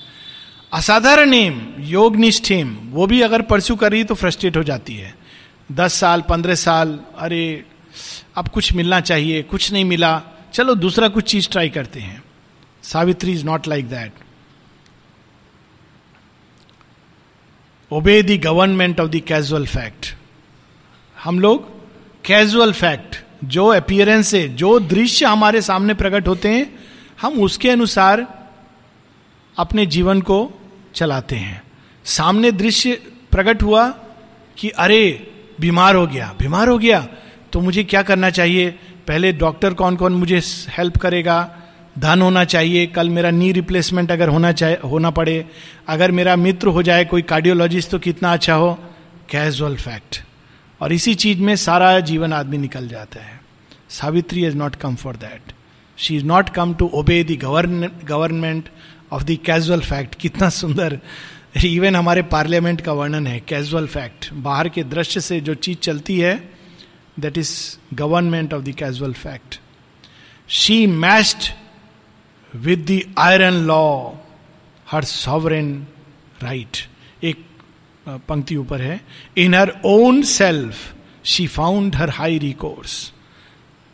असाधारण 0.74 1.34
एम 1.34 1.76
योग 1.80 2.16
निष्ठ 2.16 2.52
एम 2.52 2.78
वो 2.92 3.08
भी 3.08 3.22
अगर 3.22 3.42
परस्यू 3.42 3.76
कर 3.76 3.92
रही 3.92 4.00
है 4.00 4.06
तो 4.06 4.16
फ्रस्ट्रेट 4.16 4.58
हो 4.58 4.64
जाती 4.64 4.96
है। 4.96 5.16
दस 5.72 5.94
साल, 5.94 6.22
पंद्रह 6.22 6.56
साल, 6.56 7.00
अरे, 7.18 7.66
अब 8.36 8.48
कुछ 8.48 8.74
मिलना 8.74 9.00
चाहिए, 9.00 9.42
कुछ 9.42 9.72
नहीं 9.74 9.86
मिला, 9.86 10.22
चलो 10.54 10.76
दूसरा 10.76 11.08
कुछ 11.08 11.32
चीज़ 11.32 11.50
ट्राई 11.50 11.70
करते 11.70 12.00
हैं। 12.00 12.24
Savitri 12.84 13.32
is 13.32 13.46
not 13.46 13.68
like 13.68 13.90
that 13.90 14.12
obey 17.92 18.24
the 18.24 18.42
government 18.42 19.00
of 19.00 19.10
the 19.10 19.16
casual 19.16 19.66
fact 19.66 20.16
हम 21.24 21.40
लोग 21.40 21.80
कैजुअल 22.26 22.74
फैक्ट 22.74 23.24
जो 23.44 23.68
अपियरेंस 23.68 24.34
है, 24.34 24.56
जो 24.56 24.80
दृश्य 24.80 25.26
हमारे 25.26 25.62
सामने 25.62 25.94
प्रकट 25.94 26.28
होते 26.28 26.50
हैं, 26.50 26.80
हम 27.22 27.34
उसके 27.34 27.70
अनुसार 27.70 28.39
अपने 29.60 29.86
जीवन 29.86 30.22
को 30.22 30.52
चलाते 30.96 31.36
हैं। 31.36 31.64
सामने 32.06 32.52
दृश्य 32.52 33.02
प्रकट 33.32 33.64
हुआ 33.64 33.90
कि 34.58 34.70
अरे, 34.70 35.32
बीमार 35.60 35.96
हो 35.96 36.08
गया, 36.08 36.36
बीमार 36.40 36.68
हो 36.68 36.78
गया। 36.78 37.08
तो 37.54 37.60
मुझे 37.60 37.84
क्या 37.84 38.02
करना 38.02 38.30
चाहिए? 38.30 38.80
पहले 39.08 39.34
डॉक्टर 39.34 39.74
कौन 39.74 39.96
कौन 39.96 40.14
मुझे 40.14 40.42
हेल्प 40.70 40.98
करेगा? 40.98 41.56
धन 42.00 42.22
होना 42.22 42.44
चाहिए। 42.44 42.88
कल 42.88 43.10
मेरा 43.10 43.32
नी 43.32 43.52
रिप्लेसमेंट 43.52 44.12
अगर 44.12 44.30
होना 44.30 44.52
चाहे, 44.52 44.78
होना 44.86 45.10
पड़े। 45.10 45.46
अगर 45.88 46.12
मेरा 46.12 46.36
मित्र 46.36 46.68
हो 46.68 46.84
जाए, 46.84 47.06
कोई 47.06 47.22
कार्डियोलॉजिस्ट 47.22 47.90
तो 47.90 48.00
कितना 48.00 48.34
अच्छा 48.34 48.54
हो? 48.54 48.74
Casual 49.30 49.76
fact. 49.76 50.24
और 50.82 50.94
इसी 50.94 51.16
चीज़ 51.16 51.40
में 51.40 51.56
सारा 51.56 52.00
जीवन 52.00 52.34
आदमी 52.34 52.58
निकल 52.58 52.88
जाता 52.88 53.24
है। 53.24 53.42
Savitri 53.90 54.46
is 54.46 54.56
not 54.56 54.76
come 54.76 54.96
for 54.96 55.16
that 55.16 55.52
she 55.98 56.16
is 56.16 56.26
not 56.26 56.50
come 56.50 56.74
to 56.74 56.92
obey 56.94 57.24
the 57.24 57.40
government 58.06 58.70
of 59.12 59.24
the 59.24 59.38
casual 59.46 59.82
fact 59.82 60.16
कितना 60.16 60.50
सुंदर 60.52 61.00
इवन 61.66 61.96
हमारे 61.96 62.22
पार्लियामेंट 62.32 62.82
का 62.82 62.94
वर्णन 62.94 63.28
है 63.28 63.40
कैजुअल 63.48 63.88
फैक्ट 63.88 64.32
बाहर 64.42 64.70
के 64.70 64.84
दृश्य 64.86 65.22
से 65.22 65.40
जो 65.42 65.54
चीज़ 65.58 65.78
चलती 65.80 66.20
है 66.20 66.36
that 67.20 67.38
is 67.38 67.54
government 67.96 68.54
of 68.54 68.64
the 68.64 68.74
casual 68.80 69.14
fact 69.16 69.60
she 70.50 70.86
met 70.88 71.52
with 72.54 72.86
the 72.92 73.02
iron 73.20 73.66
law 73.68 73.86
her 74.88 75.04
sovereign 75.06 75.76
right 76.44 76.78
एक 77.24 77.46
पंक्ति 78.28 78.56
ऊपर 78.56 78.82
है 78.82 79.00
in 79.38 79.56
her 79.56 79.74
own 79.86 80.22
self 80.30 80.94
she 81.26 81.48
found 81.48 81.96
her 81.96 82.10
high 82.10 82.38
recourse 82.40 82.96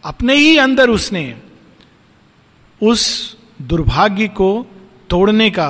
अपने 0.04 0.36
ही 0.36 0.58
अंदर 0.58 0.90
उसने 0.90 1.26
उस 2.82 3.04
दुर्भाग्य 3.62 4.28
को 4.38 4.50
तोड़ने 5.10 5.50
का 5.50 5.70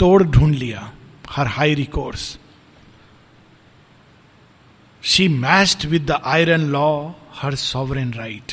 तोड़ 0.00 0.22
ढूंढ 0.22 0.54
लिया, 0.54 0.90
her 1.30 1.46
high 1.46 1.74
recourse 1.74 2.38
she 5.02 5.26
met 5.28 5.84
with 5.84 6.06
the 6.06 6.20
iron 6.24 6.66
law 6.70 7.10
her 7.34 7.54
sovereign 7.54 8.12
right 8.12 8.52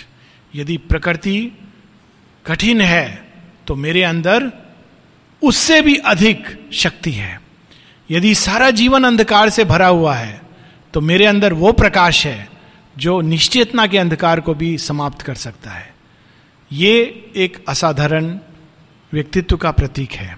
यदि 0.53 0.77
प्रकृति 0.79 1.51
कठिन 2.45 2.81
है 2.81 3.07
तो 3.67 3.75
मेरे 3.75 4.03
अंदर 4.03 4.51
उससे 5.41 5.81
भी 5.81 5.95
अधिक 5.95 6.47
शक्ति 6.73 7.11
है। 7.11 7.39
यदि 8.09 8.33
सारा 8.35 8.69
जीवन 8.71 9.03
अंधकार 9.03 9.49
से 9.49 9.63
भरा 9.65 9.87
हुआ 9.87 10.15
है 10.15 10.41
तो 10.93 11.01
मेरे 11.01 11.25
अंदर 11.25 11.53
वो 11.53 11.71
प्रकाश 11.71 12.25
है, 12.25 12.49
जो 12.97 13.19
निश्चेतना 13.21 13.85
के 13.87 13.97
अंधकार 13.97 14.39
को 14.39 14.53
भी 14.53 14.77
समाप्त 14.77 15.21
कर 15.21 15.35
सकता 15.35 15.71
है। 15.71 15.93
ये 16.71 16.93
एक 17.35 17.63
असाधारण 17.69 18.37
व्यक्तित्व 19.13 19.57
का 19.57 19.71
प्रतीक 19.71 20.11
है। 20.11 20.37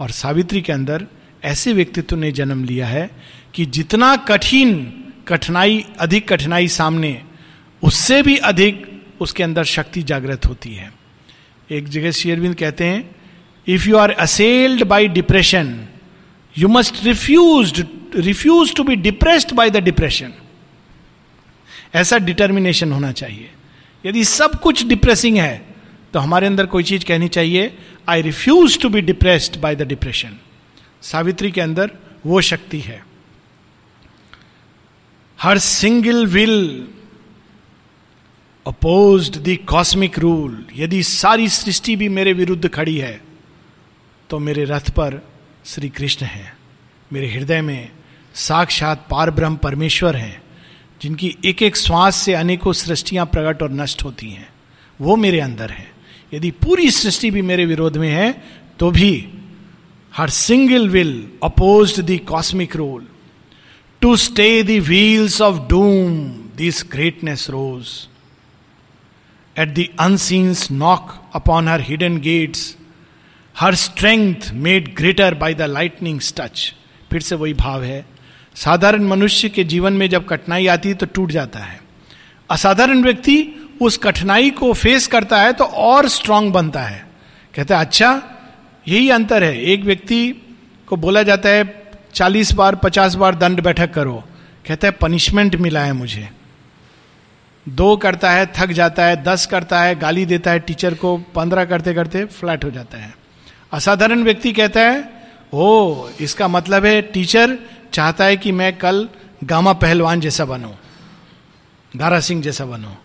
और 0.00 0.10
सावित्री 0.10 0.60
के 0.62 0.72
अंदर 0.72 1.06
ऐसे 1.44 1.72
व्यक्तित्व 1.72 2.16
ने 2.16 2.30
जन्म 2.32 2.64
लिया 2.64 2.86
है 2.86 3.10
कि 3.54 3.64
जितना 3.66 4.16
कठिन 4.16 4.74
कठिनाई, 5.28 5.84
अधिक 6.00 6.28
कठिनाई 6.28 6.68
सामने, 6.68 7.22
उससे 7.82 8.22
भी 8.22 8.36
अधिक 8.36 8.90
उसके 9.20 9.42
अंदर 9.42 9.64
शक्ति 9.64 10.02
जागृत 10.02 10.46
होती 10.46 10.74
है। 10.74 10.92
एक 11.70 11.88
जगह 11.88 12.10
शेयरविंद 12.10 12.54
कहते 12.54 12.84
हैं 12.84 13.16
if 13.66 13.88
you 13.88 13.96
are 13.96 14.10
assailed 14.10 14.84
by 14.84 15.08
depression 15.08 15.88
you 16.58 16.68
must 16.68 17.04
refuse 17.04 17.84
refuse 18.16 18.74
to 18.74 18.84
be 18.84 18.96
depressed 18.96 19.52
by 19.52 19.70
the 19.70 19.76
depression 19.76 20.32
ऐसा 21.94 22.18
डिटर्मिनेशन 22.18 22.92
होना 22.92 23.12
चाहिए। 23.12 23.50
यदि 24.06 24.24
सब 24.24 24.60
कुछ 24.60 24.86
डिप्रेसिंग 24.86 25.36
है 25.36 25.66
तो 26.12 26.18
हमारे 26.18 26.46
अंदर 26.46 26.66
कोई 26.66 26.82
चीज़ 26.82 27.04
कहनी 27.04 27.28
चाहिए 27.28 27.78
I 28.08 28.22
refuse 28.22 28.78
to 28.80 28.88
be 28.88 29.00
depressed 29.00 29.60
by 29.60 29.76
the 29.76 29.82
depression 29.82 30.36
Savitri 31.02 31.50
के 31.50 31.60
अंदर 31.60 31.90
वो 32.26 32.40
शक्ति 32.40 32.80
है। 32.80 33.04
Her 35.38 35.58
single 35.58 36.26
will 36.26 36.88
oppose 38.66 39.30
the 39.38 39.56
cosmic 39.68 40.18
rule 40.18 40.64
यदि 40.76 41.02
सारी 41.02 41.48
सृष्टि 41.48 41.96
भी 41.96 42.08
मेरे 42.08 42.32
विरुद्ध 42.32 42.68
खड़ी 42.68 42.96
है 42.98 43.20
तो 44.30 44.38
मेरे 44.38 44.64
रथ 44.64 44.90
पर 44.90 45.20
श्री 45.64 45.88
कृष्ण 45.88 46.26
हैं। 46.26 46.52
मेरे 47.12 47.32
हृदय 47.32 47.60
में 47.60 47.90
साक्षात 48.34 49.06
पार 49.10 49.30
ब्रह्म 49.30 49.56
परमेश्वर 49.56 50.16
हैं, 50.16 50.42
जिनकी 51.02 51.36
एक 51.44 51.62
एक 51.62 51.76
श्वास 51.76 52.16
से 52.16 52.34
अनेकों 52.34 52.72
सृष्टियाँ 52.72 53.26
प्रकट 53.26 53.62
और 53.62 53.72
नष्ट 53.72 54.04
होती 54.04 54.30
हैं। 54.30 54.48
वो 55.00 55.16
मेरे 55.16 55.40
अंदर 55.40 55.70
है। 55.70 55.91
यदि 56.34 56.50
पूरी 56.50 56.90
सृष्टि 56.90 57.30
भी 57.30 57.42
मेरे 57.42 57.64
विरोध 57.66 57.96
में 57.96 58.10
है 58.10 58.32
तो 58.78 58.90
भी 58.90 59.28
her 60.16 60.30
single 60.30 60.88
will 60.88 61.28
oppose 61.42 62.00
the 62.00 62.18
cosmic 62.28 62.76
role 62.76 63.06
to 64.00 64.16
stay 64.16 64.62
the 64.62 64.70
wheels 64.82 65.40
of 65.40 65.68
doom 65.68 66.20
this 66.56 66.84
greatness 66.92 67.50
rose 67.50 67.88
at 69.58 69.68
the 69.68 69.86
unseen's 70.00 70.70
knock 70.70 71.12
upon 71.34 71.68
her 71.68 71.80
hidden 71.80 72.18
gates 72.20 72.76
her 73.56 73.74
strength 73.74 74.50
made 74.52 74.94
greater 74.96 75.34
by 75.34 75.54
the 75.54 75.62
lightning 75.62 76.20
touch 76.36 76.74
फिर 77.10 77.20
से 77.20 77.34
वही 77.34 77.54
भाव 77.54 77.82
है। 77.82 78.06
साधारण 78.54 79.04
मनुष्य 79.04 79.48
के 79.48 79.64
जीवन 79.64 79.92
में 79.92 80.08
जब 80.10 80.26
कठिनाई 80.26 80.66
आती 80.66 80.88
है 80.88 80.94
तो 80.94 81.06
टूट 81.06 81.30
जाता 81.30 81.58
है। 81.58 81.80
असाधारण 82.50 83.02
व्यक्ति 83.02 83.36
उस 83.82 83.98
कठिनाई 83.98 84.50
को 84.50 84.72
फेस 84.72 85.06
करता 85.06 85.40
है 85.40 85.52
तो 85.52 85.64
और 85.64 86.08
स्ट्रांग 86.08 86.52
बनता 86.52 86.82
है। 86.82 87.06
कहता 87.54 87.78
है 87.78 87.84
अच्छा 87.84 88.22
यही 88.88 89.10
अंतर 89.10 89.42
है। 89.44 89.62
एक 89.62 89.84
व्यक्ति 89.84 90.34
को 90.86 90.96
बोला 90.96 91.22
जाता 91.22 91.48
है, 91.48 91.82
चालीस 92.14 92.52
बार, 92.52 92.74
पचास 92.74 93.14
बार 93.14 93.34
दंड 93.34 93.62
बैठक 93.62 93.94
करो। 93.94 94.24
कहता 94.68 94.88
है 94.88 94.92
पनिशमेंट 94.92 95.56
मिला 95.56 95.80
है 95.80 95.92
मुझे। 95.92 96.28
दो 97.68 97.96
करता 97.96 98.30
है, 98.30 98.46
थक 98.46 98.66
जाता 98.66 99.04
है, 99.04 99.22
दस 99.22 99.46
करता 99.46 99.80
है, 99.80 99.98
गाली 99.98 100.26
देता 100.26 100.50
है 100.50 100.58
टीचर 100.58 100.94
को 100.94 101.16
पंद्रह 101.16 101.64
करते 101.64 101.94
करते 101.94 102.24
फ्लैट 102.24 102.64
हो 102.64 102.70
जाता 102.70 102.98
है। 102.98 103.14
असाधारण 103.72 104.22
व्यक्ति 104.22 104.52
कहता 104.52 104.80
है, 104.80 105.22
ओ, 105.52 105.94
इसका 106.20 106.48
मतलब 106.48 106.84
है 106.84 107.02
टीचर 107.02 107.58
चाहता 107.92 108.24
है 108.24 108.36
कि 108.36 108.52
मैं 108.52 108.78
कल 108.78 109.08
गामा 109.44 109.72
पहलवान 109.72 110.20
जैसा 110.20 110.44
बनूं, 110.44 110.72
दारा 111.96 112.20
सिंह 112.20 112.42
जैसा 112.42 112.64
बनूं। 112.64 113.01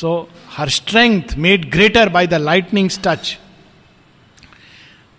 So 0.00 0.30
her 0.56 0.68
strength 0.68 1.22
made 1.38 1.70
greater 1.70 2.08
by 2.08 2.26
the 2.26 2.34
lightning 2.34 2.90
touch 3.04 3.38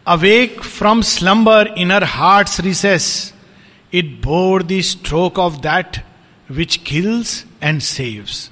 awake 0.08 0.64
from 0.64 1.02
slumber 1.02 1.76
in 1.78 1.92
her 1.92 2.04
heart 2.04 2.60
recess 2.60 3.34
it 3.94 4.06
bore 4.06 4.64
the 4.64 4.82
stroke 4.82 5.40
of 5.40 5.54
that 5.54 6.04
which 6.52 6.76
kills 6.76 7.46
and 7.64 7.82
saves 7.82 8.52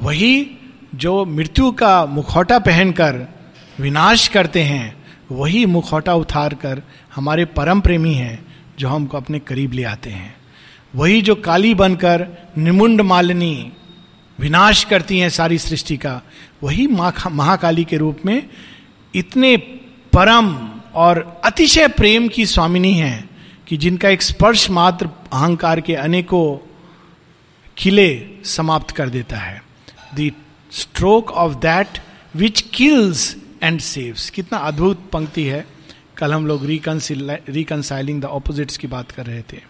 वही 0.00 0.50
जो 0.94 1.24
मृत्यु 1.24 1.70
का 1.72 2.06
मुखौटा 2.06 2.58
पहनकर 2.58 3.16
विनाश 3.80 4.28
करते 4.28 4.62
हैं, 4.62 5.04
वही 5.32 5.66
मुखौटा 5.66 6.14
उतार 6.14 6.54
कर 6.54 6.82
हमारे 7.14 7.44
परम 7.44 7.80
प्रेमी 7.80 8.14
हैं, 8.14 8.46
जो 8.78 8.88
हमको 8.88 9.16
अपने 9.16 9.38
करीब 9.38 9.72
ले 9.72 9.84
आते 9.84 10.10
हैं। 10.10 10.36
वही 10.94 11.22
जो 11.22 11.34
काली 11.34 11.74
बनकर 11.74 12.26
निमुंड 12.58 13.00
मालिनी 13.00 13.72
विनाश 14.40 14.84
करती 14.84 15.18
हैं 15.18 15.28
सारी 15.28 15.58
सृष्टि 15.58 15.96
का। 15.96 16.20
वही 16.62 16.86
महाकाली 16.86 17.84
के 17.84 17.96
रूप 17.96 18.18
में 18.24 18.48
इतने 19.14 19.56
परम 20.12 20.54
और 20.94 21.40
अतिशय 21.44 21.88
प्रेम 21.88 22.28
की 22.28 22.46
स्वामिनी 22.46 22.92
है 22.94 23.28
कि 23.68 23.76
जिनका 23.76 24.08
एक 24.08 24.22
स्पर्श 24.22 24.68
मात्र 24.70 25.06
अहंकार 25.32 25.80
के 25.80 25.94
अनेकों 25.94 26.56
किले 27.76 28.26
समाप्त 28.44 28.90
कर 28.90 29.08
देता 29.08 29.36
है। 29.36 29.62
The 30.14 30.30
stroke 30.72 31.30
of 31.30 31.54
that 31.54 31.98
which 32.36 32.60
kills 32.74 33.36
and 33.62 33.80
saves 33.80 34.28
कितना 34.30 34.58
अद्भुत 34.58 35.08
पंक्ति 35.12 35.44
है। 35.44 35.66
कल 36.16 36.32
हम 36.32 36.46
लोग 36.46 36.64
रिकनसाइलिंग 36.66 38.20
द 38.22 38.24
ऑपोजिट्स 38.24 38.76
की 38.76 38.86
बात 38.86 39.10
कर 39.10 39.26
रहे 39.26 39.42
थे। 39.42 39.60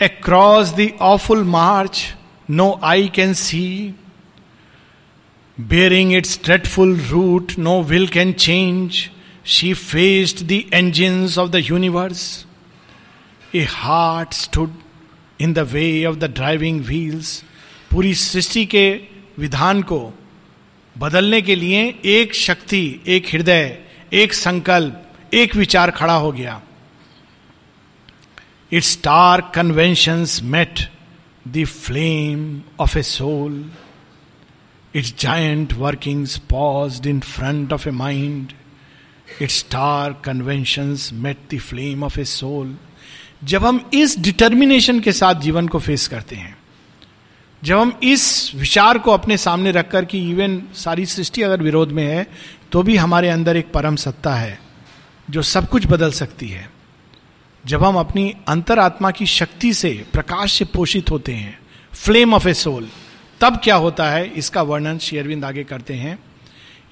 Across 0.00 0.74
the 0.74 0.90
awful 1.00 1.44
march 1.44 2.14
no 2.50 2.80
eye 2.84 3.08
can 3.14 3.32
see 3.34 3.94
bearing 5.60 6.12
its 6.14 6.40
dreadful 6.44 6.96
route 7.00 7.58
no 7.58 7.82
will 7.82 8.08
can 8.08 8.32
change 8.32 9.08
she 9.44 9.72
faced 9.74 10.46
the 10.46 10.62
engines 10.74 11.38
of 11.38 11.50
the 11.50 11.62
universe 11.70 12.46
a 13.54 13.64
heart 13.70 14.32
stood 14.34 14.74
in 15.40 15.52
the 15.52 15.58
way 15.58 16.04
of 16.04 16.16
the 16.16 16.24
driving 16.24 16.80
wheels 16.84 17.44
पूरी 17.90 18.14
सृष्टि 18.14 18.64
के 18.66 18.88
विधान 19.38 19.82
को 19.82 19.98
बदलने 20.98 21.40
के 21.42 21.54
लिए 21.54 21.82
एक 22.04 22.34
शक्ति, 22.34 23.00
एक 23.06 23.26
हृदय, 23.26 23.78
एक 24.12 24.32
संकल्प, 24.32 25.02
एक 25.34 25.56
विचार 25.56 25.90
खड़ा 25.90 26.14
हो 26.14 26.32
गया। 26.32 26.60
It 28.72 28.82
star 28.82 29.40
convention 29.54 30.26
met 30.42 30.80
the 31.52 31.64
flame 31.64 32.60
of 32.80 32.98
a 32.98 33.02
soul 33.02 33.64
its 34.94 35.14
giant 35.18 35.72
working 35.72 36.26
pause 36.50 37.06
in 37.06 37.20
front 37.20 37.72
of 37.72 37.88
a 37.88 37.92
mind 37.92 38.52
it 39.42 39.50
star 39.50 40.12
convention 40.24 40.96
met 41.12 41.54
the 41.54 41.58
flame 41.58 42.04
of 42.04 42.20
a 42.20 42.24
soul 42.24 42.76
जब 43.44 43.64
हम 43.64 43.90
इस 43.94 44.18
डिटर्मिनेशन 44.18 45.00
के 45.00 45.12
साथ 45.12 45.34
जीवन 45.34 45.68
को 45.68 45.78
फेस 45.78 46.06
करते 46.08 46.36
हैं, 46.36 46.56
जब 47.62 47.78
हम 47.78 47.92
इस 48.02 48.54
विचार 48.54 48.98
को 48.98 49.10
अपने 49.10 49.36
सामने 49.36 49.72
रखकर 49.72 50.04
कि 50.04 50.18
इवन 50.30 50.62
सारी 50.74 51.06
सृष्टि 51.06 51.42
अगर 51.42 51.62
विरोध 51.62 51.92
में 51.92 52.04
है 52.04 52.26
तो 52.72 52.82
भी 52.82 52.96
हमारे 52.96 53.28
अंदर 53.28 53.56
एक 53.56 53.70
परम 53.72 53.96
सत्ता 53.96 54.34
है, 54.34 54.58
जो 55.30 55.42
सब 55.42 55.68
कुछ 55.68 55.86
बदल 55.86 56.12
सकती 56.12 56.48
है। 56.48 56.68
जब 57.68 57.84
हम 57.84 57.96
अपनी 57.96 58.34
अंतरात्मा 58.48 59.10
की 59.10 59.26
शक्ति 59.26 59.72
से 59.74 60.06
प्रकाश 60.12 60.52
से 60.52 60.64
पोषित 60.64 61.10
होते 61.10 61.32
हैं 61.32 61.58
फ्लेम 61.92 62.34
ऑफ़ 62.34 62.48
ए 62.48 62.54
सोल 62.54 62.88
तब 63.40 63.60
क्या 63.64 63.74
होता 63.74 64.10
है? 64.10 64.26
इसका 64.26 64.62
वर्णन 64.62 64.98
शेयरविंद 64.98 65.44
आगे 65.44 65.64
करते 65.64 65.94
हैं। 65.94 66.18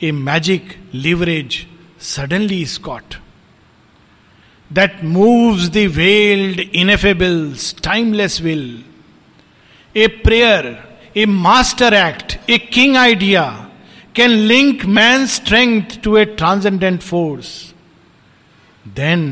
A 0.03 0.13
magic 0.13 0.77
leverage 0.95 1.67
suddenly 2.01 2.67
caught 2.67 3.15
that 4.73 5.05
moves 5.05 5.69
the 5.69 5.77
veiled 5.77 6.61
ineffables 6.61 7.75
timeless 7.85 8.41
will 8.41 8.85
a 9.97 10.07
prayer 10.07 10.89
a 11.17 11.27
master 11.27 11.95
act 11.95 12.51
a 12.51 12.59
king 12.59 12.97
idea 12.97 13.69
can 14.15 14.31
link 14.31 14.85
man 14.85 15.27
strength 15.27 16.01
to 16.05 16.17
a 16.17 16.37
transcendent 16.43 16.99
force 16.99 17.73
then 18.99 19.23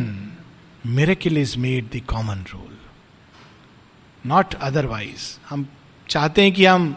miracle 0.86 1.36
is 1.36 1.58
made 1.58 1.84
the 1.84 2.00
common 2.06 2.44
rule 2.52 2.76
not 4.26 4.54
otherwise 4.54 5.22
हम 5.50 5.66
चाहते 6.08 6.42
हैं 6.42 6.52
कि 6.52 6.64
हम 6.64 6.96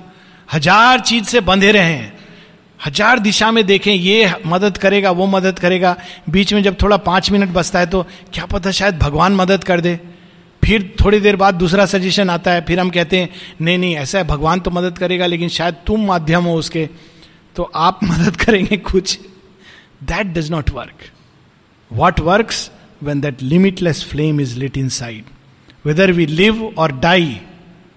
हज़ार 0.54 1.00
चीज़ 1.00 1.26
से 1.26 1.40
बंधे 1.42 1.72
रहें। 1.72 2.12
हज़ार 2.86 3.20
दिशा 3.20 3.52
में 3.52 3.66
देखें, 3.66 3.94
ये 3.94 4.34
मदद 4.46 4.78
करेगा, 4.78 5.12
वो 5.12 5.26
मदद 5.26 5.60
करेगा। 5.60 5.96
बीच 6.30 6.54
में 6.54 6.64
जब 6.64 6.76
थोड़ा 6.82 6.98
पाँच 6.98 7.32
मिनट 7.32 7.50
बचता 7.50 7.80
है 7.80 7.86
तो 7.86 8.04
क्या 8.34 8.46
पता 8.46 8.72
शायद 8.72 9.00
भगवान 9.00 9.36
मदद 9.36 9.64
कर 9.64 9.82
दे। 9.82 10.00
फिर 10.64 10.96
थोड़ी 11.04 11.20
देर 11.20 11.36
बाद 11.36 11.56
दूसरा 11.56 11.86
सजेशन 11.86 12.30
आता 12.30 12.52
है, 12.52 12.62
फिर 12.62 12.80
हम 12.80 12.90
कहते 12.90 13.18
हैं, 13.18 13.30
नहीं 13.62 13.78
नहीं, 13.78 13.96
ऐसा 13.96 14.18
है, 14.18 14.24
भगवान 14.24 14.60
तो 14.60 14.72
मदद 14.72 14.98
करेगा, 14.98 15.26
लेकिन 15.26 15.50
शायद 15.50 15.76
तुम 15.88 16.06
माध्यम 16.06 16.44
हो 16.44 16.56
उसके। 16.56 16.90
तो 17.56 17.64
आप 17.76 18.00
मदद 18.04 18.36
करेंगे 18.36 18.78
कुछ. 18.78 19.20
That 20.04 20.28
does 20.28 20.52
not 20.52 20.70
work 20.70 21.12
what 21.92 22.20
work 22.20 22.52
that 23.04 23.42
limitless 23.42 24.06
flame 24.06 24.42
is 24.42 24.60
lit 24.60 24.78
inside 24.90 25.24
whether 25.86 26.12
we 26.12 26.26
live 26.26 26.66
or 26.78 26.92
die 26.92 27.42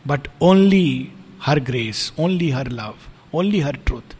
but 0.06 0.28
only 0.42 1.08
her 1.42 1.60
grace 1.60 2.12
only 2.18 2.50
her 2.50 2.68
love 2.68 2.94
only 3.34 3.60
her 3.60 3.76
truth 3.86 4.16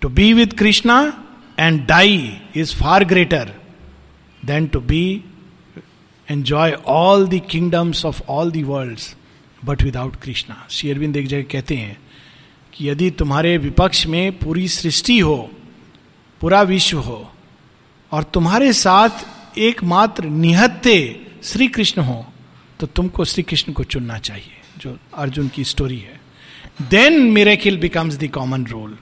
to 0.00 0.08
be 0.08 0.32
with 0.32 0.46
Krishna 0.46 1.24
and 1.58 1.86
die 1.86 2.40
is 2.56 2.74
far 2.76 3.04
greater 3.04 3.52
than 4.44 4.66
to 4.66 4.80
be 4.80 5.24
enjoy 6.30 6.72
all 6.72 7.26
the 7.28 7.40
kingdoms 7.50 8.04
of 8.04 8.22
all 8.28 8.50
the 8.50 8.62
world 8.62 8.98
but 9.64 9.82
without 9.82 10.16
Krishna 10.16 10.66
Shri 10.70 10.90
Arvind 10.90 11.16
एक 11.16 11.26
जगह 11.26 11.42
कहते 11.42 11.76
हैं 11.76 12.00
कि 12.72 12.88
यदि 12.90 13.10
तुम्हारे 13.10 13.58
विपक्ष 13.58 14.06
में 14.06 14.38
पूरी 14.38 14.68
सृष्टि 14.68 15.18
हो, 15.18 15.50
पूरा 16.40 16.62
विश्व 16.62 16.98
हो 16.98 17.32
और 18.12 18.22
तुम्हारे 18.24 18.72
साथ 18.72 19.58
एकमात्र 19.58 20.24
निहत्ते 20.24 20.98
श्री 21.44 21.68
कृष्ण 21.68 22.02
हो 22.02 22.24
तो 22.80 22.86
तुमको 22.86 23.24
श्री 23.24 23.42
कृष्ण 23.42 23.72
को 23.72 23.84
चुनना 23.84 24.18
चाहिए, 24.18 24.56
जो 24.78 24.96
अर्जुन 25.14 25.48
की 25.48 25.64
स्टोरी 25.64 25.98
है। 25.98 26.20
Then 26.90 27.20
miracle 27.32 27.76
becomes 27.78 28.16
the 28.16 28.28
common 28.28 28.64
rule 28.66 28.96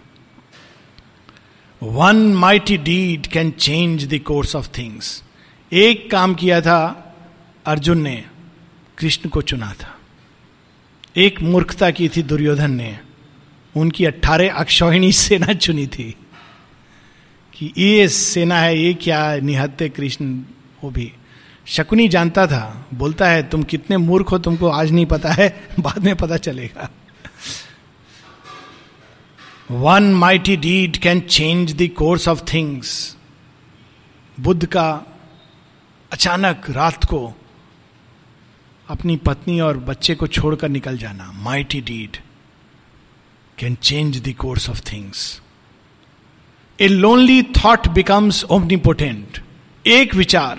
one 1.83 2.17
mighty 2.35 2.77
deed 2.79 3.27
can 3.27 3.51
change 3.51 4.07
the 4.07 4.19
course 4.19 4.57
of 4.57 4.69
things 4.79 5.23
एक 5.73 6.11
काम 6.11 6.35
किया 6.35 6.61
था, 6.61 6.81
अर्जुन 7.67 8.01
ने 8.03 8.25
कृष्ण 8.99 9.29
को 9.29 9.43
चुना 9.43 9.73
था। 9.73 9.95
एक 11.17 11.41
मूर्खता 11.43 11.91
की 11.91 12.09
थी 12.09 12.23
दुर्योधन 12.23 12.71
ने, 12.71 12.99
उनकी 13.75 14.05
अट्ठारह 14.05 14.55
अक्षौहिणी 14.55 15.13
सेना 15.13 15.53
चुनी 15.55 15.87
थी। 15.87 16.15
कि 17.59 17.73
ये 17.79 18.09
सेना 18.09 18.59
है, 18.59 18.79
ये 18.79 18.95
क्या 18.95 19.37
निहत्ते 19.37 19.89
कृष्ण? 19.89 20.45
वो 20.85 20.91
भी। 20.91 21.13
शकुनी 21.67 22.09
जानता 22.09 22.47
था, 22.47 22.87
बोलता 22.95 23.29
है, 23.29 23.49
तुम 23.49 23.63
कितने 23.63 23.97
मूर्ख 23.97 24.31
हो, 24.31 24.39
तुमको 24.39 24.69
आज 24.69 24.93
नहीं 24.93 25.07
पता 25.07 25.33
है, 25.33 25.69
बाद 25.81 25.99
में 25.99 26.17
पता 26.17 26.37
चलेगा। 26.37 26.91
One 29.71 30.03
mighty 30.03 30.57
deed 30.57 30.97
can 30.97 31.21
change 31.21 31.75
the 31.83 31.89
course 31.97 32.29
of 32.29 32.43
things 32.53 33.17
Buddha 34.41 34.67
का 34.67 35.07
अचानक 36.13 36.71
रात 36.71 37.05
को 37.05 37.35
अपनी 38.89 39.17
पत्नी 39.17 39.61
और 39.61 39.79
बच्चे 39.79 40.15
को 40.15 40.27
छोड़कर 40.27 40.69
निकल 40.69 40.99
जाना 40.99 41.33
mighty 41.33 41.81
deed 41.81 42.17
can 43.59 43.75
change 43.75 44.29
the 44.29 44.33
course 44.33 44.71
of 44.71 44.81
things 44.93 45.43
a 46.79 46.89
lonely 46.89 47.43
thought 47.43 47.87
becomes 47.89 48.45
omnipotent 48.45 49.39
एक 49.85 50.15
विचार, 50.15 50.59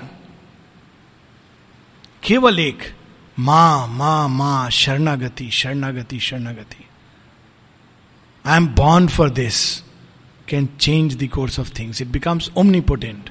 केवल 2.24 2.60
एक, 2.60 2.84
माँ 3.38 3.88
माँ 3.88 4.28
माँ, 4.30 4.70
शरणागति 4.70 5.50
शरणागति 5.52 6.20
शरणागति। 6.20 6.86
I 8.46 8.58
am 8.58 8.68
born 8.76 9.08
for 9.08 9.30
this 9.30 9.64
can 10.48 10.68
change 10.80 11.16
the 11.18 11.28
course 11.34 11.60
of 11.60 11.72
things 11.80 12.02
it 12.02 12.08
becomes 12.08 12.52
omnipotent 12.58 13.30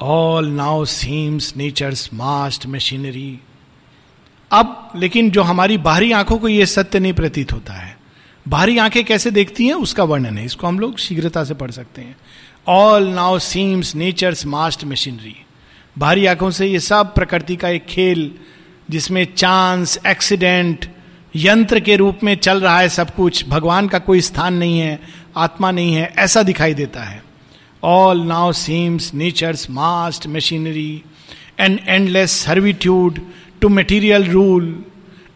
all 0.00 0.48
now 0.48 0.84
seems 0.84 1.56
nature's 1.56 2.08
massive 2.14 2.66
machinery 2.66 3.38
अब, 4.50 4.92
लेकिन 4.96 5.30
जो 5.30 5.42
हमारी 5.42 5.76
बाहरी 5.78 6.12
आँखों 6.12 6.38
को 6.38 6.48
यह 6.48 6.66
सत्य 6.66 6.98
नहीं 7.00 7.12
प्रतीत 7.12 7.52
होता 7.52 7.72
है 7.72 7.96
बाहरी 8.48 8.78
आँखें 8.78 9.04
कैसे 9.04 9.30
देखती 9.30 9.66
हैं, 9.66 9.74
उसका 9.74 10.04
वर्णन 10.04 10.38
है। 10.38 10.44
इसको 10.44 10.66
हम 10.66 10.78
लोग 10.78 10.98
शीघ्रता 10.98 11.44
से 11.44 11.54
पढ़ 11.54 11.70
सकते 11.70 12.02
हैं। 12.02 12.16
All 12.68 13.08
now 13.08 13.38
seems 13.38 13.94
nature's 13.94 14.46
massive 14.46 14.84
machinery 14.84 15.36
बाहरी 15.98 16.26
आँखों 16.26 16.50
से 16.50 16.66
ये 16.66 16.80
सब 16.80 17.14
प्रकृति 17.14 17.56
का 17.56 17.68
एक 17.68 17.86
खेल, 17.86 18.34
जिसमें 18.90 19.34
चांस 19.36 19.98
एक्सीडेंट 20.06 20.86
यंत्र 21.36 21.80
के 21.80 21.96
रूप 21.96 22.18
में 22.24 22.34
चल 22.34 22.60
रहा 22.60 22.80
है 22.80 22.88
सब 22.88 23.14
कुछ, 23.14 23.48
भगवान 23.48 23.88
का 23.88 23.98
कोई 23.98 24.20
स्थान 24.20 24.54
नहीं 24.54 24.78
है, 24.78 25.00
आत्मा 25.36 25.70
नहीं 25.70 25.94
है, 25.94 26.14
ऐसा 26.18 26.42
दिखाई 26.42 26.74
देता 26.74 27.02
है। 27.02 27.22
All 27.84 28.20
now 28.20 28.52
seems 28.52 29.14
nature's 29.14 29.70
massive 29.70 30.26
machinery 30.26 31.02
and 31.60 31.80
endless 31.86 32.32
servitude 32.32 33.20
to 33.60 33.68
material 33.68 34.24
rule 34.24 34.84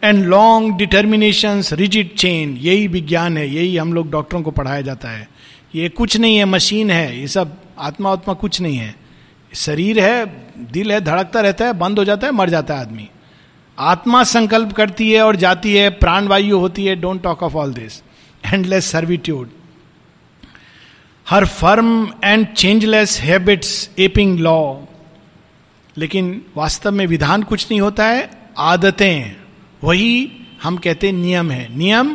and 0.07 0.23
long 0.25 0.75
determination 0.77 1.61
rigid 1.71 2.15
chain 2.15 2.55
यही 2.57 2.87
विज्ञान 2.87 3.37
है, 3.37 3.47
यही 3.49 3.77
हम 3.77 3.93
लोग 3.93 4.09
डॉक्टरों 4.11 4.41
को 4.41 4.51
पढ़ाया 4.51 4.81
जाता 4.81 5.09
है। 5.09 5.27
ये 5.75 5.89
कुछ 5.89 6.17
नहीं 6.17 6.37
है 6.37 6.45
मशीन 6.45 6.91
है, 6.91 7.19
ये 7.19 7.27
सब 7.27 7.55
आत्मा 7.79 8.11
आत्मा 8.11 8.33
कुछ 8.33 8.61
नहीं 8.61 8.77
है। 8.77 8.95
शरीर 9.53 9.99
है, 9.99 10.25
दिल 10.71 10.91
है, 10.91 11.01
धड़कता 11.01 11.41
रहता 11.41 11.65
है, 11.65 11.73
बंद 11.73 11.99
हो 11.99 12.05
जाता 12.05 12.27
है, 12.27 12.33
मर 12.33 12.49
जाता 12.49 12.73
है 12.73 12.81
आदमी। 12.81 13.09
आत्मा 13.77 14.23
संकल्प 14.23 14.71
करती 14.73 15.11
है 15.11 15.21
और 15.21 15.35
जाती 15.35 15.73
है 15.73 15.89
प्राण 15.89 16.27
वायु 16.27 16.59
होती 16.59 16.85
है 16.85 16.95
don't 16.95 17.21
talk 17.23 17.43
of 17.43 17.55
all 17.55 17.73
this 17.73 18.01
endless 18.43 18.85
servitude 18.85 19.49
her 21.27 21.45
firm 21.45 21.89
and 22.23 22.47
changeless 22.47 23.19
habits 23.21 23.89
aping 23.99 24.39
law 24.39 24.75
लेकिन 25.97 26.41
वास्तव 26.55 26.91
में 26.91 27.05
विधान 27.07 27.43
कुछ 27.43 27.67
नहीं 27.71 27.81
होता 27.81 28.05
है, 28.05 28.29
आदतें। 28.57 29.46
वही 29.83 30.31
हम 30.63 30.77
कहते 30.77 31.11
नियम 31.11 31.51
है। 31.51 31.77
नियम, 31.77 32.13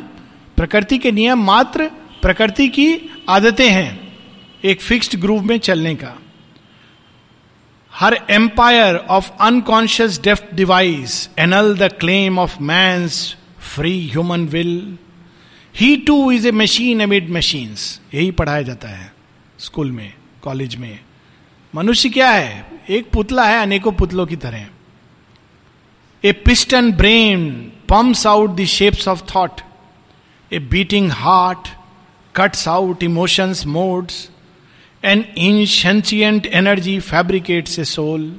प्रकृति 0.56 0.98
के 0.98 1.12
नियम 1.12 1.44
मात्र 1.44 1.90
प्रकृति 2.22 2.68
की 2.68 3.10
आदतें 3.28 3.70
हैं 3.70 4.18
एक 4.64 4.80
फिक्स्ड 4.80 5.20
ग्रुप 5.20 5.42
में 5.42 5.58
चलने 5.58 5.94
का। 5.94 6.18
Her 7.92 8.18
empire 8.30 8.96
of 8.96 9.30
unconscious 9.40 10.20
deft 10.22 10.54
device 10.54 11.30
annul 11.38 11.76
the 11.76 11.82
claim 11.82 12.38
of 12.38 12.56
man's 12.60 13.08
free 13.74 14.08
human 14.08 14.46
will 14.46 14.98
he 15.76 15.96
too 15.96 16.32
is 16.32 16.48
a 16.48 16.50
machine 16.50 17.00
amid 17.00 17.30
machines 17.30 18.00
यही 18.14 18.30
पढ़ाया 18.30 18.62
जाता 18.62 18.88
है 18.88 19.12
स्कूल 19.58 19.90
में 19.90 20.12
कॉलेज 20.42 20.74
में। 20.76 20.98
मनुष्य 21.74 22.08
क्या 22.08 22.30
है? 22.30 22.66
एक 22.90 23.10
पुतला 23.10 23.44
है, 23.44 23.62
अनेकों 23.62 23.92
पुतलों 23.92 24.26
की 24.26 24.36
तरह। 24.36 24.66
A 26.24 26.32
piston 26.32 26.90
brain 26.92 27.50
pumps 27.88 28.26
out 28.26 28.50
the 28.56 28.64
shapes 28.64 29.08
of 29.08 29.22
thought 29.34 29.60
a 30.50 30.58
beating 30.58 31.10
heart 31.12 31.68
cuts 32.34 32.66
out 32.68 33.02
emotions 33.02 33.64
modes 33.66 34.28
an 35.04 35.24
insentient 35.38 36.46
energy 36.46 36.98
fabricates 37.00 37.78
a 37.78 37.84
soul 37.84 38.32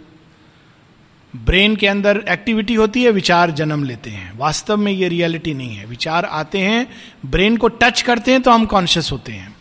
brain 1.34 1.76
के 1.76 1.88
अंदर 1.88 2.24
एक्टिविटी 2.30 2.74
होती 2.74 3.04
है, 3.04 3.12
विचार 3.12 3.52
जन्म 3.52 3.84
लेते 3.84 4.10
हैं। 4.10 4.32
वास्तव 4.38 4.78
में 4.78 4.91
ये 4.91 5.08
रियलिटी 5.08 5.54
नहीं 5.54 5.76
है। 5.76 5.86
विचार 5.86 6.26
आते 6.26 6.60
हैं 6.60 6.88
ब्रेन 7.26 7.58
को 7.58 7.67
टच 7.67 8.02
करते 8.02 8.32
हैं 8.32 8.41
तो 8.41 8.52
हम 8.52 8.65
कॉन्शियस 8.65 9.12
होते 9.12 9.32
हैं। 9.32 9.56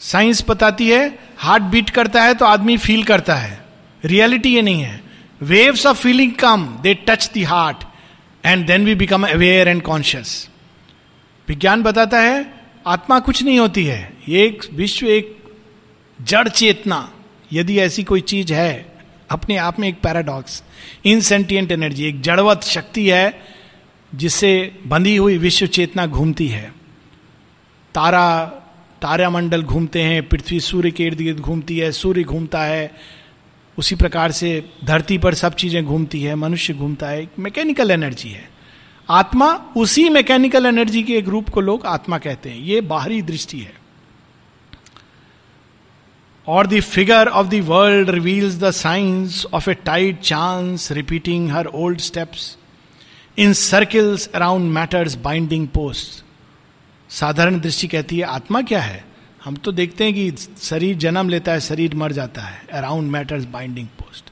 साइंस 0.00 0.44
बताती 0.48 0.88
है 0.90 1.18
हार्ट 1.38 1.62
बीट 1.62 1.90
करता 1.90 2.22
है 2.22 2.34
तो 2.34 2.44
आदमी 2.44 2.76
फील 2.76 3.04
करता 3.04 3.36
है। 3.36 3.64
रियलिटी 4.04 4.54
ये 4.54 4.62
नहीं 4.62 4.82
है। 4.82 5.01
Waves 5.42 5.86
of 5.86 6.02
feeling 6.02 6.32
come 6.32 6.78
they 6.82 6.94
touch 6.94 7.30
the 7.38 7.42
heart 7.42 7.76
and 8.46 8.66
then 8.66 8.84
we 8.84 8.94
become 8.94 9.26
aware 9.26 9.68
and 9.68 9.82
conscious 9.82 10.50
विज्ञान 11.48 11.82
बताता 11.82 12.20
है, 12.20 12.54
आत्मा 12.86 13.20
कुछ 13.20 13.42
नहीं 13.42 13.58
होती 13.58 13.84
है। 13.84 14.12
एक, 14.28 14.62
विश्व 14.72 15.06
एक 15.06 15.36
जड़ 16.22 16.48
चेतना, 16.48 17.12
यदि 17.52 17.78
ऐसी 17.78 18.04
कोई 18.04 18.20
चीज़ 18.20 18.52
है, 18.52 18.94
अपने 19.30 19.56
आप 19.56 19.80
में 19.80 19.88
एक 19.88 20.00
पैराडॉक्स 20.00 20.62
इनसेंटियंट 21.04 21.72
एनर्जी 21.72 22.04
एक 22.04 22.20
जड़वत 22.20 22.62
शक्ति 22.62 23.10
है, 23.10 23.40
जिससे 24.14 24.78
बंधी 24.86 25.16
हुई 25.16 25.38
विश्व 25.38 25.66
चेतना 25.66 26.06
घूमती 26.06 26.48
है। 26.48 26.72
तारा, 27.94 28.44
तारामंडल 29.02 29.62
घूमते 29.62 30.02
हैं, 30.02 30.28
पृथ्वी 30.28 30.60
सूर्य 30.60 30.90
के 30.90 31.04
इर्द 31.04 31.18
गिर्द 31.18 31.38
घूमती 31.38 31.78
है, 31.78 31.92
सूर्य 31.92 32.22
घूमता 32.22 32.62
है 32.62 32.90
उसी 33.78 33.94
प्रकार 33.94 34.32
से 34.32 34.70
धरती 34.84 35.18
पर 35.18 35.34
सब 35.34 35.54
चीज़ें 35.54 35.84
घूमती 35.84 36.22
है, 36.22 36.34
मनुष्य 36.34 36.74
घूमता 36.74 37.08
है 37.08 37.28
मैकेनिकल 37.38 37.90
एनर्जी 37.90 38.28
है। 38.28 38.48
आत्मा 39.08 39.52
उसी 39.76 40.08
मैकेनिकल 40.08 40.66
एनर्जी 40.66 41.02
के 41.02 41.12
एक 41.12 41.28
रूप 41.28 41.48
को 41.48 41.60
लोग 41.60 41.86
आत्मा 41.86 42.18
कहते 42.18 42.50
हैं। 42.50 42.58
यह 42.58 42.80
बाहरी 42.80 43.22
दृष्टि 43.22 43.58
है। 43.58 43.72
और 46.48 46.66
the 46.66 46.80
figure 46.80 47.28
of 47.28 47.46
the 47.46 47.54
world 47.54 48.10
reveals 48.10 48.54
the 48.54 48.70
science 48.70 49.46
of 49.52 49.70
a 49.70 49.74
tight 49.74 50.20
chance 50.20 50.92
repeating 50.92 51.50
her 51.50 51.66
old 51.66 51.98
steps 51.98 52.56
in 53.38 53.52
circles 53.52 54.26
around 54.26 54.72
matters 54.72 55.14
binding 55.14 55.68
post 55.68 56.24
साधारण 57.10 57.60
दृष्टि 57.60 57.88
कहती 57.88 58.18
है, 58.18 58.24
आत्मा 58.24 58.62
क्या 58.62 58.80
है? 58.80 59.11
हम 59.44 59.56
तो 59.56 59.72
देखते 59.72 60.04
हैं 60.04 60.14
कि 60.14 60.32
शरीर 60.62 60.96
जन्म 60.96 61.28
लेता 61.28 61.52
है 61.52 61.60
शरीर 61.60 61.94
मर 61.94 62.12
जाता 62.12 62.42
है। 62.42 62.66
अराउंड 62.72 63.10
मैटर्स 63.10 63.44
बाइंडिंग 63.44 63.86
पोस्ट 63.86 64.24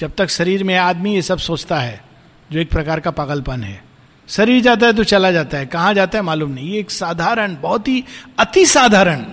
जब 0.00 0.14
तक 0.18 0.28
शरीर 0.28 0.64
में 0.64 0.76
आदमी 0.76 1.14
ये 1.14 1.22
सब 1.22 1.38
सोचता 1.38 1.80
है 1.80 2.04
जो 2.52 2.58
एक 2.58 2.70
प्रकार 2.70 3.00
का 3.00 3.10
पागलपन 3.10 3.62
है। 3.62 3.84
शरीर 4.28 4.62
जाता 4.62 4.86
है 4.86 4.92
तो 4.92 5.04
चला 5.04 5.30
जाता 5.30 5.58
है। 5.58 5.66
कहाँ 5.66 5.94
जाता 5.94 6.18
है 6.18 6.22
मालूम 6.22 6.50
नहीं। 6.50 6.70
ये 6.70 6.80
एक 6.80 6.90
साधारण 6.90 7.56
बहुत 7.60 7.88
ही 7.88 8.04
अति 8.38 8.66
साधारण 8.66 9.24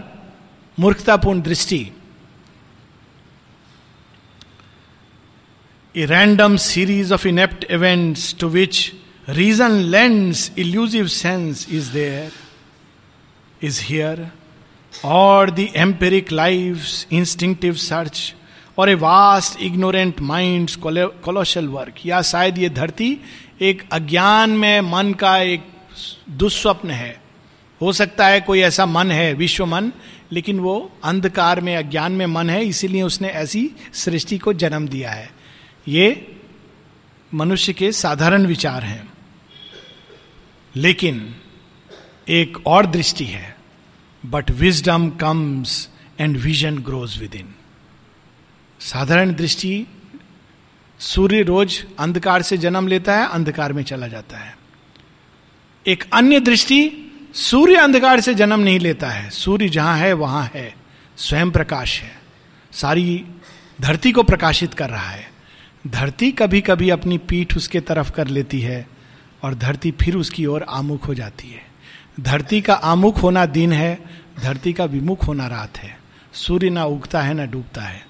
मूर्खतापूर्ण 0.79 1.41
दृष्टि। 1.41 1.91
A 5.95 6.05
random 6.05 6.57
series 6.57 7.11
of 7.11 7.23
inept 7.25 7.63
events 7.71 8.33
to 8.33 8.49
which 8.53 8.93
reason 9.27 9.71
lends 9.91 10.51
elusive 10.55 11.09
sense 11.09 11.69
is 11.69 11.91
there, 11.91 12.31
is 13.63 13.79
here, 13.79 14.31
or 15.05 15.49
the 15.49 15.75
empiric 15.75 16.31
life 16.31 16.77
instinctive 17.13 17.75
search 17.75 18.35
or 18.77 18.89
a 18.89 18.93
vast 18.93 19.61
ignorant 19.61 20.21
mind 20.21 20.71
colossal 20.71 21.67
work 21.67 21.93
या 22.05 22.21
शायद 22.21 22.57
ये 22.57 22.69
धरती 22.69 23.17
एक 23.61 23.89
अज्ञान 23.91 24.49
में 24.49 24.81
मन 24.81 25.13
का 25.13 25.37
एक 25.37 25.63
दुस्वप्न 26.29 26.91
है। 26.91 27.21
हो 27.81 27.93
सकता 27.93 28.27
है 28.27 28.41
कोई 28.41 28.59
ऐसा 28.59 28.85
मन 28.85 29.11
है, 29.11 29.33
विश्व 29.33 29.65
मन, 29.65 29.91
लेकिन 30.31 30.59
वो 30.59 30.91
अंधकार 31.03 31.61
में, 31.61 31.77
अज्ञान 31.77 32.11
में 32.11 32.25
मन 32.25 32.49
है, 32.49 32.65
इसीलिए 32.65 33.03
उसने 33.03 33.27
ऐसी 33.27 33.71
सृष्टि 33.93 34.37
को 34.37 34.53
जन्म 34.53 34.87
दिया 34.87 35.11
है। 35.11 35.31
ये 35.87 36.35
मनुष्य 37.33 37.73
के 37.73 37.91
साधारण 37.91 38.45
विचार 38.45 38.83
हैं। 38.83 39.09
लेकिन 40.75 41.35
एक 42.29 42.67
और 42.67 42.85
दृष्टि 42.85 43.25
है। 43.25 43.56
But 44.27 44.51
wisdom 44.51 45.09
comes 45.09 45.89
and 46.19 46.37
vision 46.37 46.77
grows 46.77 47.19
within 47.35 47.55
साधारण 48.79 49.33
दृष्टि, 49.33 49.87
सूर्य 50.99 51.41
रोज 51.41 51.85
अंधकार 51.99 52.41
से 52.41 52.57
जन्म 52.57 52.87
लेता 52.87 53.17
है, 53.17 53.29
अंधकार 53.29 53.73
में 53.73 53.83
चला 53.83 54.07
जाता 54.07 54.37
है। 54.37 54.57
एक 55.87 56.03
अन्य 56.13 56.39
दृष्टि, 56.39 57.11
सूर्य 57.33 57.75
अंधकार 57.75 58.21
से 58.21 58.33
जन्म 58.33 58.59
नहीं 58.59 58.79
लेता 58.79 59.09
है। 59.09 59.29
सूर्य 59.29 59.69
जहाँ 59.69 59.97
है, 59.97 60.13
वहाँ 60.13 60.51
है। 60.53 60.75
स्वयं 61.17 61.51
प्रकाश 61.51 62.01
है। 62.01 62.21
सारी 62.71 63.25
धरती 63.81 64.11
को 64.11 64.23
प्रकाशित 64.23 64.73
कर 64.73 64.89
रहा 64.89 65.09
है। 65.09 65.31
धरती 65.87 66.31
कभी 66.31 66.61
कभी 66.61 66.89
अपनी 66.89 67.17
पीठ 67.17 67.57
उसके 67.57 67.79
तरफ़ 67.79 68.11
कर 68.11 68.27
लेती 68.27 68.61
है 68.61 68.87
और 69.43 69.55
धरती 69.55 69.91
फिर 69.91 70.15
उसकी 70.15 70.45
ओर 70.45 70.63
आमुख 70.63 71.07
हो 71.07 71.13
जाती 71.13 71.47
है। 71.47 71.66
धरती 72.19 72.61
का 72.61 72.73
आमुख 72.73 73.21
होना 73.23 73.45
दिन 73.45 73.73
है, 73.73 73.99
धरती 74.39 74.73
का 74.73 74.85
विमुख 74.85 75.27
होना 75.27 75.47
रात 75.47 75.77
है। 75.77 75.97
सूर्य 76.33 76.69
ना 76.69 76.85
उगता 76.85 77.21
है, 77.21 77.33
ना 77.33 77.45
डूबता 77.45 77.81
है। 77.81 78.05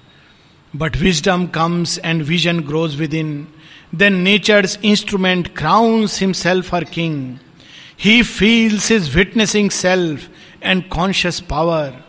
But 0.76 0.96
wisdom 0.96 1.46
comes 1.46 1.98
and 2.04 2.22
vision 2.22 2.60
grows 2.60 2.96
within 3.14 3.46
then 3.94 4.14
nature 4.14 4.68
instrument 4.84 5.56
crowns 5.56 6.20
himself 6.32 6.74
are 6.74 6.84
king 6.84 7.36
he 8.00 8.22
feels 8.22 8.90
is 8.92 9.16
witnessing 9.16 9.70
self 9.70 10.28
and 10.62 10.88
conscious 10.88 11.40
power 11.40 12.04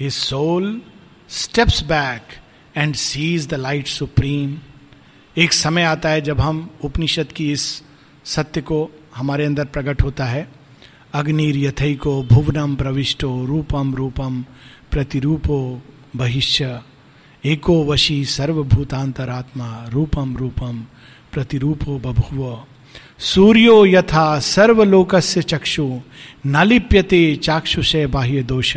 he 0.00 0.10
soul 0.10 0.82
steps 1.28 1.82
back 1.82 2.22
and 2.76 2.94
sees 2.94 3.48
the 3.48 3.54
light 3.54 3.86
supreme 3.86 4.58
एक 5.36 5.52
समय 5.52 5.82
आता 5.82 6.08
है 6.08 6.20
जब 6.20 6.40
हम 6.40 6.70
उपनिषद 6.84 7.32
की 7.32 7.52
इस 7.52 7.82
सत्य 8.24 8.60
को 8.60 8.90
हमारे 9.16 9.44
अंदर 9.44 9.64
प्रकट 9.64 10.02
होता 10.02 10.24
है। 10.24 10.63
अग्निर 11.14 11.56
यथई 11.56 11.94
भुवनम 12.04 12.76
प्रविष्टो 12.76 13.44
रूपम 13.44 13.94
रूपम 13.94 14.44
प्रतिरूपो 14.90 15.82
बहिष्य 16.16 16.80
एको 17.44 17.84
वशी 17.84 18.24
सर्वभूतांतरात्मा 18.24 19.86
रूपम 19.88 20.36
रूपम 20.36 20.84
प्रतिरूपो 21.32 21.98
बभुव। 21.98 22.66
सूर्यो 23.18 23.86
यथा 23.86 24.38
सर्वलोकस्य 24.40 25.42
चक्षु, 25.42 26.00
नालिप्यते 26.46 27.36
चाक्षुषे 27.36 28.06
बाह्य 28.06 28.42
दोष। 28.42 28.76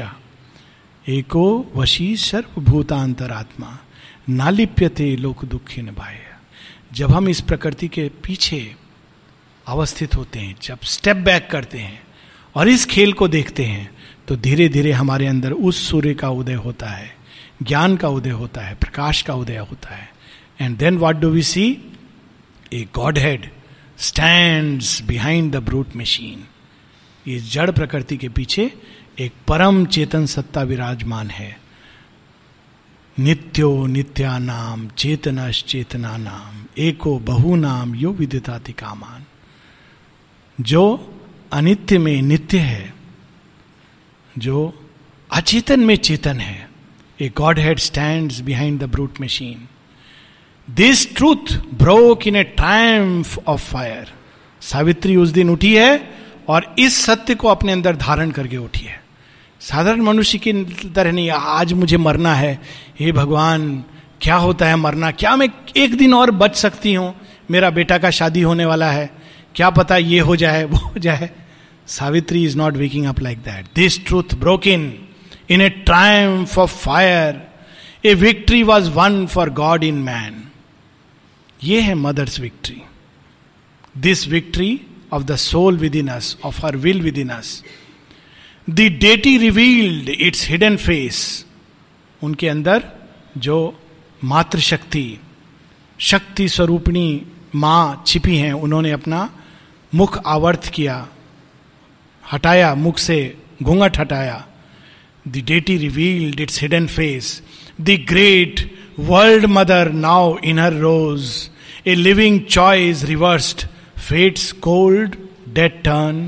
एको 1.10 1.72
वशी 1.76 2.18
सर्वभूतांतरात्मा 2.18 3.78
नालिप्यते 4.30 5.16
लोक 5.16 5.46
दुखी 5.46 5.82
बाह्य। 5.82 6.20
जब 6.94 7.12
हम 7.12 7.30
इस 7.30 7.42
प्रकृति 7.42 7.88
के 7.88 8.10
पीछे 8.10 8.76
अवस्थित 9.68 10.16
होते 10.16 10.40
हैं, 10.40 10.56
जब 10.62 10.80
स्टेप 10.84 11.18
बैक 11.18 11.50
करते 11.52 11.78
हैं 11.78 12.07
और 12.58 12.70
इस 12.70 12.86
खेल 12.86 13.14
को 13.14 13.28
देखते 13.28 13.66
हैं 13.66 13.90
तो 14.28 14.36
धीरे 14.36 14.68
धीरे 14.70 14.92
हमारे 14.92 15.28
अंदर 15.28 15.52
उस 15.52 15.88
सूर्य 15.90 16.14
का 16.14 16.30
उदय 16.32 16.54
होता 16.56 16.88
है, 16.88 17.12
ज्ञान 17.64 17.96
का 17.98 18.10
उदय 18.10 18.30
होता 18.32 18.62
है, 18.62 18.76
प्रकाश 18.76 19.22
का 19.22 19.34
उदय 19.34 19.58
होता 19.60 19.96
है। 19.96 20.10
And 20.62 20.78
then 20.78 20.98
what 20.98 21.16
do 21.16 21.30
we 21.30 21.44
see 21.44 21.66
a 22.74 22.88
godhead 23.18 23.50
stand 24.00 24.82
behind 25.08 25.52
the 25.52 25.64
brute 25.64 25.96
machine 25.96 26.44
ये 27.26 27.40
जड़ 27.52 27.70
प्रकृति 27.72 28.18
के 28.18 28.30
पीछे 28.30 28.72
एक 29.20 29.34
परम 29.48 29.86
चेतन 29.86 30.26
सत्ता 30.26 30.62
विराजमान 30.64 31.30
है। 31.30 31.56
नित्यो 33.18 33.86
नित्या 33.88 34.38
नाम 34.40 34.88
चेतनश 34.98 35.64
चेतना 35.64 36.16
नाम, 36.18 36.66
एको 36.78 37.18
बहु 37.20 37.56
नाम 37.56 37.96
यो 37.96 38.12
विदिताति 38.14 38.74
कामान 38.74 39.26
जो 40.60 40.84
अनित्य 41.52 41.98
में 41.98 42.22
नित्य 42.22 42.58
है, 42.58 42.94
जो 44.38 44.88
अचेतन 45.32 45.80
में 45.80 45.96
चेतन 45.96 46.40
है। 46.40 46.70
A 47.22 47.32
godhead 47.60 47.80
stand 47.80 48.34
behind 48.44 48.80
the 48.80 48.84
brute 48.84 49.22
machine 49.22 49.68
this 50.68 51.16
truth 51.16 51.54
broke 51.74 52.28
in 52.28 52.36
a 52.36 52.44
triumph 52.44 53.38
of 53.48 53.72
fire 53.72 54.12
Savitri 54.62 55.16
उस 55.16 55.30
दिन 55.30 55.50
उठी 55.50 55.76
है 55.76 56.14
और 56.48 56.76
इस 56.80 57.06
सत्य 57.06 57.36
को 57.36 57.48
अपने 57.48 57.72
अंदर 57.72 57.96
धारण 57.96 58.32
करके 58.32 58.58
उठी 58.58 58.86
है। 58.86 59.02
साधारण 59.62 60.02
मनुष्य 60.02 60.38
की 60.38 60.54
तरह 60.90 61.12
नहीं, 61.12 61.30
आज 61.30 61.74
मुझे 61.74 61.98
मरना 61.98 62.34
है। 62.36 62.62
हे 63.00 63.12
भगवान, 63.12 63.84
क्या 64.22 64.36
होता 64.36 64.68
है 64.68 64.76
मरना? 64.76 65.12
क्या 65.12 65.36
मैं 65.36 65.48
एक 65.78 65.98
दिन 65.98 66.14
और 66.14 66.32
बच 66.32 66.56
सकती 66.56 66.94
हूँ? 66.94 67.14
मेरा 67.52 67.70
बेटा 67.70 67.98
का 67.98 68.10
शादी 68.10 68.42
होने 68.42 68.66
वाला 68.66 68.92
है। 68.92 69.17
क्या 69.58 69.70
पता 69.70 69.96
ये 69.98 70.20
हो 70.20 70.36
जाए, 70.36 70.64
वो 70.64 70.78
हो 70.78 71.00
जाए। 71.00 71.30
Savitri 71.88 72.44
is 72.46 72.58
not 72.58 72.74
waking 72.78 73.06
up 73.06 73.20
like 73.20 73.38
that 73.38 73.66
this 73.76 74.06
truth 74.06 74.36
broke 74.40 74.68
in 74.68 74.82
in 75.50 75.62
a 75.62 75.70
triumph 75.70 76.58
of 76.60 76.76
fire 76.80 77.42
a 78.06 78.14
victory 78.14 78.62
was 78.64 78.90
won 78.90 79.26
for 79.28 79.50
God 79.50 79.84
in 79.84 79.96
man 80.04 80.44
ये 81.64 81.82
है 81.82 81.96
mother's 81.96 82.40
victory 82.40 82.82
this 83.98 84.28
victory 84.28 84.70
of 85.14 85.24
the 85.24 85.36
soul 85.36 85.78
within 85.96 86.08
us 86.08 86.38
of 86.46 86.66
her 86.66 86.78
will 86.78 87.02
within 87.18 87.30
us 87.30 87.64
the 88.70 88.88
deity 89.00 89.38
revealed 89.38 90.10
its 90.10 90.48
hidden 90.48 90.78
face 90.78 91.46
उनके 92.22 92.48
अंदर 92.48 92.84
जो 93.38 93.58
मातृशक्ति, 94.24 95.20
शक्ति 96.00 96.48
स्वरूपणी 96.50 97.22
माँ 97.56 98.04
छिपी 98.08 98.36
हैं, 98.38 98.54
उन्होंने 98.54 98.92
अपना 98.92 99.30
मुख 99.96 100.18
आवर्त 100.28 100.68
किया 100.74 100.96
हटाया 102.24 102.74
मुख 102.76 102.98
से 103.00 103.20
घूंघट 103.64 104.00
हटाया 104.00 104.44
the 105.28 105.44
deity 105.48 105.78
revealed 105.78 106.40
its 106.40 106.62
hidden 106.62 106.88
face 106.96 107.42
the 107.82 107.98
great 108.10 108.70
world 109.10 109.46
mother 109.60 109.92
now 110.08 110.38
in 110.52 110.60
her 110.60 110.74
rose 110.88 111.30
a 111.88 111.96
living 111.96 112.40
choice 112.50 113.04
reversed 113.14 113.68
fate's 114.10 114.52
cold 114.68 115.16
dead 115.56 115.82
turn 115.84 116.20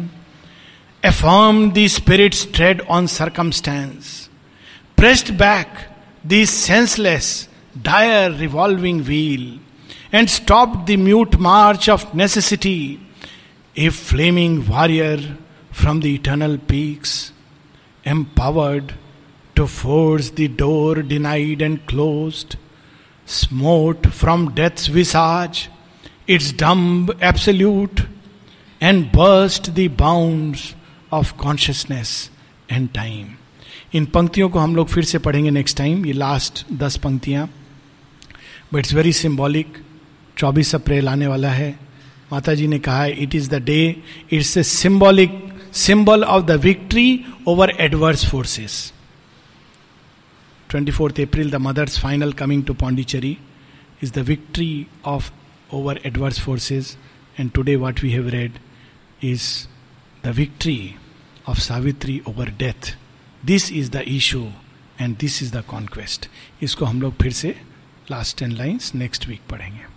affirmed 1.03 1.76
the 1.76 1.88
spirit's 1.88 2.45
tread 2.45 2.82
on 2.89 3.07
circumstance, 3.07 4.30
pressed 4.97 5.38
back 5.38 5.88
the 6.24 6.45
senseless, 6.45 7.47
dire 7.82 8.32
revolving 8.32 9.03
wheel, 9.05 9.60
and 10.12 10.30
stopped 10.30 10.88
the 10.88 10.97
mute 10.97 11.39
march 11.39 11.88
of 11.88 12.14
necessity, 12.14 12.99
a 13.80 13.89
flaming 13.89 14.63
warrior 14.67 15.38
from 15.73 15.99
the 16.01 16.05
eternal 16.05 16.57
peaks 16.57 17.11
empowered 18.07 18.91
to 19.55 19.65
force 19.65 20.32
the 20.39 20.49
door 20.59 21.01
denied 21.01 21.61
and 21.61 21.80
close 21.88 22.45
smote 23.27 24.07
from 24.07 24.47
death's 24.53 24.89
visage 24.89 25.67
its 26.30 26.53
dumb 26.59 27.19
absolute 27.23 28.01
and 28.82 29.05
burst 29.05 29.69
the 29.69 29.89
bound 29.99 30.55
of 31.13 31.34
consciousness 31.34 32.32
and 32.71 32.89
time 32.89 33.27
इन 33.95 34.05
पंक्तियों 34.05 34.49
को 34.49 34.59
हम 34.59 34.75
लोग 34.75 34.88
फिर 34.88 35.03
से 35.03 35.19
पढ़ेंगे 35.19 35.49
next 35.51 35.77
time 35.77 36.05
ये 36.05 36.13
last 36.13 36.65
दस 36.73 36.97
पंक्तियाँ। 36.97 37.49
बट 38.73 38.80
इट्स 38.80 38.93
वेरी 38.93 39.13
सिम्बॉलिक 39.13 39.77
चौबीस 40.38 40.75
अप्रैल 40.75 41.09
आने 41.09 41.27
वाला 41.27 41.49
है। 41.49 41.80
माता 42.32 42.53
जी 42.53 42.67
ने 42.67 42.80
कहा 42.80 43.05
it 43.05 43.36
is 43.36 43.49
the 43.49 43.61
day 43.63 43.82
it's 44.32 44.57
a 44.57 44.63
symbolic 44.63 45.49
symbol 45.71 46.23
of 46.23 46.47
the 46.47 46.57
victory 46.57 47.25
over 47.45 47.69
adverse 47.80 48.23
forces. 48.23 48.91
24th 50.69 51.19
April, 51.19 51.49
the 51.49 51.59
mother's 51.59 51.97
final 51.97 52.34
coming 52.34 52.63
to 52.63 52.73
Pondicherry 52.73 53.39
is 54.01 54.11
the 54.13 54.23
victory 54.23 54.88
of 55.03 55.32
over 55.71 55.97
adverse 56.03 56.39
forces. 56.39 56.97
And 57.38 57.53
today, 57.53 57.77
what 57.77 58.01
we 58.01 58.11
have 58.11 58.32
read 58.32 58.59
is 59.21 59.67
the 60.23 60.34
victory 60.34 60.97
of 61.47 61.61
Savitri 61.61 62.21
over 62.25 62.45
death. 62.45 62.95
This 63.43 63.71
is 63.71 63.91
the 63.91 64.07
issue 64.07 64.51
and 64.99 65.17
this 65.19 65.41
is 65.41 65.51
the 65.51 65.63
conquest. 65.63 66.27
इसको 66.61 66.86
हम 66.86 67.01
लोग 67.01 67.15
फिर 67.21 67.32
से 67.34 67.55
last 68.11 68.38
ten 68.39 68.51
lines 68.51 68.93
next 68.95 69.27
week 69.27 69.41
पढ़ेंगे 69.49 69.89